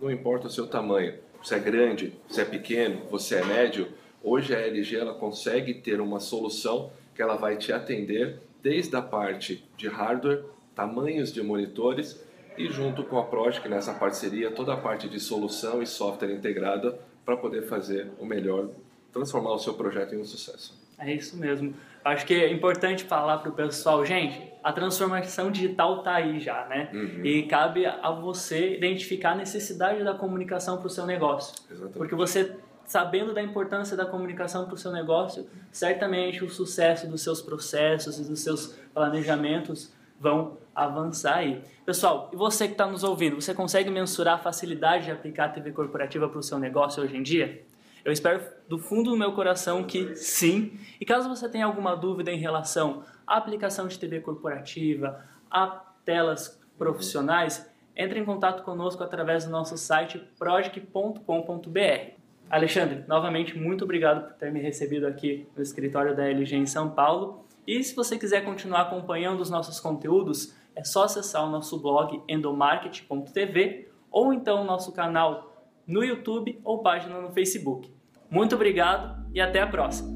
Não 0.00 0.10
importa 0.10 0.46
o 0.46 0.50
seu 0.50 0.66
tamanho, 0.68 1.14
se 1.42 1.54
é 1.54 1.58
grande, 1.58 2.12
se 2.28 2.40
é 2.40 2.44
pequeno, 2.44 3.02
você 3.10 3.36
é 3.36 3.44
médio, 3.44 3.88
hoje 4.22 4.54
a 4.54 4.60
LG 4.60 4.96
ela 4.96 5.14
consegue 5.14 5.74
ter 5.74 6.00
uma 6.00 6.20
solução 6.20 6.90
que 7.14 7.22
ela 7.22 7.36
vai 7.36 7.56
te 7.56 7.72
atender 7.72 8.40
desde 8.62 8.94
a 8.96 9.02
parte 9.02 9.64
de 9.76 9.88
hardware, 9.88 10.44
tamanhos 10.74 11.32
de 11.32 11.42
monitores 11.42 12.22
e 12.56 12.68
junto 12.68 13.04
com 13.04 13.18
a 13.18 13.24
Project 13.24 13.68
nessa 13.68 13.94
parceria 13.94 14.50
toda 14.50 14.74
a 14.74 14.76
parte 14.76 15.08
de 15.08 15.18
solução 15.18 15.82
e 15.82 15.86
software 15.86 16.32
integrada 16.32 16.98
para 17.24 17.36
poder 17.36 17.62
fazer 17.62 18.10
o 18.18 18.26
melhor, 18.26 18.68
transformar 19.12 19.52
o 19.52 19.58
seu 19.58 19.74
projeto 19.74 20.14
em 20.14 20.18
um 20.18 20.24
sucesso. 20.24 20.81
É 21.04 21.12
isso 21.12 21.36
mesmo. 21.36 21.74
Acho 22.04 22.26
que 22.26 22.34
é 22.34 22.50
importante 22.50 23.04
falar 23.04 23.38
para 23.38 23.50
o 23.50 23.52
pessoal, 23.52 24.04
gente, 24.04 24.52
a 24.62 24.72
transformação 24.72 25.50
digital 25.50 25.98
está 25.98 26.14
aí 26.14 26.40
já, 26.40 26.66
né? 26.66 26.90
Uhum. 26.92 27.24
E 27.24 27.44
cabe 27.44 27.86
a 27.86 28.10
você 28.10 28.74
identificar 28.76 29.32
a 29.32 29.34
necessidade 29.36 30.02
da 30.02 30.14
comunicação 30.14 30.78
para 30.78 30.86
o 30.86 30.90
seu 30.90 31.06
negócio. 31.06 31.54
Exatamente. 31.70 31.98
Porque 31.98 32.14
você, 32.14 32.56
sabendo 32.84 33.32
da 33.32 33.40
importância 33.40 33.96
da 33.96 34.04
comunicação 34.04 34.64
para 34.64 34.74
o 34.74 34.78
seu 34.78 34.90
negócio, 34.90 35.46
certamente 35.70 36.44
o 36.44 36.50
sucesso 36.50 37.06
dos 37.06 37.22
seus 37.22 37.40
processos 37.40 38.18
e 38.18 38.24
dos 38.24 38.40
seus 38.40 38.74
planejamentos 38.92 39.92
vão 40.18 40.58
avançar 40.74 41.36
aí. 41.36 41.62
Pessoal, 41.84 42.30
e 42.32 42.36
você 42.36 42.66
que 42.66 42.72
está 42.72 42.86
nos 42.86 43.02
ouvindo, 43.04 43.40
você 43.40 43.52
consegue 43.52 43.90
mensurar 43.90 44.34
a 44.34 44.38
facilidade 44.38 45.06
de 45.06 45.10
aplicar 45.10 45.46
a 45.46 45.48
TV 45.48 45.72
corporativa 45.72 46.28
para 46.28 46.38
o 46.38 46.42
seu 46.42 46.58
negócio 46.58 47.02
hoje 47.02 47.16
em 47.16 47.22
dia? 47.22 47.62
Eu 48.04 48.12
espero 48.12 48.42
do 48.68 48.78
fundo 48.78 49.10
do 49.10 49.16
meu 49.16 49.32
coração 49.32 49.84
que 49.84 50.16
sim. 50.16 50.78
E 51.00 51.04
caso 51.04 51.28
você 51.28 51.48
tenha 51.48 51.66
alguma 51.66 51.94
dúvida 51.94 52.32
em 52.32 52.38
relação 52.38 53.04
à 53.26 53.36
aplicação 53.36 53.86
de 53.86 53.98
TV 53.98 54.20
corporativa, 54.20 55.24
a 55.50 55.66
telas 56.04 56.60
profissionais, 56.76 57.70
entre 57.96 58.18
em 58.18 58.24
contato 58.24 58.62
conosco 58.62 59.04
através 59.04 59.44
do 59.44 59.50
nosso 59.50 59.76
site 59.76 60.18
project.com.br. 60.38 62.22
Alexandre, 62.50 63.04
novamente, 63.06 63.56
muito 63.56 63.84
obrigado 63.84 64.26
por 64.26 64.34
ter 64.34 64.50
me 64.50 64.60
recebido 64.60 65.06
aqui 65.06 65.46
no 65.56 65.62
escritório 65.62 66.16
da 66.16 66.28
LG 66.28 66.56
em 66.56 66.66
São 66.66 66.90
Paulo. 66.90 67.46
E 67.66 67.82
se 67.84 67.94
você 67.94 68.18
quiser 68.18 68.44
continuar 68.44 68.82
acompanhando 68.82 69.40
os 69.40 69.48
nossos 69.48 69.78
conteúdos, 69.78 70.54
é 70.74 70.82
só 70.82 71.04
acessar 71.04 71.46
o 71.46 71.50
nosso 71.50 71.78
blog 71.80 72.20
endomarket.tv 72.28 73.88
ou 74.10 74.32
então 74.32 74.62
o 74.62 74.64
nosso 74.64 74.92
canal 74.92 75.51
no 75.92 76.02
YouTube 76.02 76.58
ou 76.64 76.82
página 76.82 77.20
no 77.20 77.30
Facebook. 77.32 77.92
Muito 78.30 78.54
obrigado 78.54 79.30
e 79.34 79.40
até 79.42 79.60
a 79.60 79.66
próxima. 79.66 80.08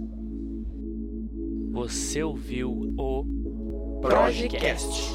Você 1.71 2.23
ouviu 2.23 2.95
o 2.97 4.01
Projecast. 4.01 5.15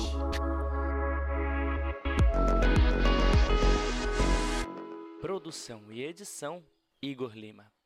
Produção 5.19 5.81
e 5.89 6.03
edição 6.03 6.63
Igor 7.01 7.35
Lima. 7.35 7.80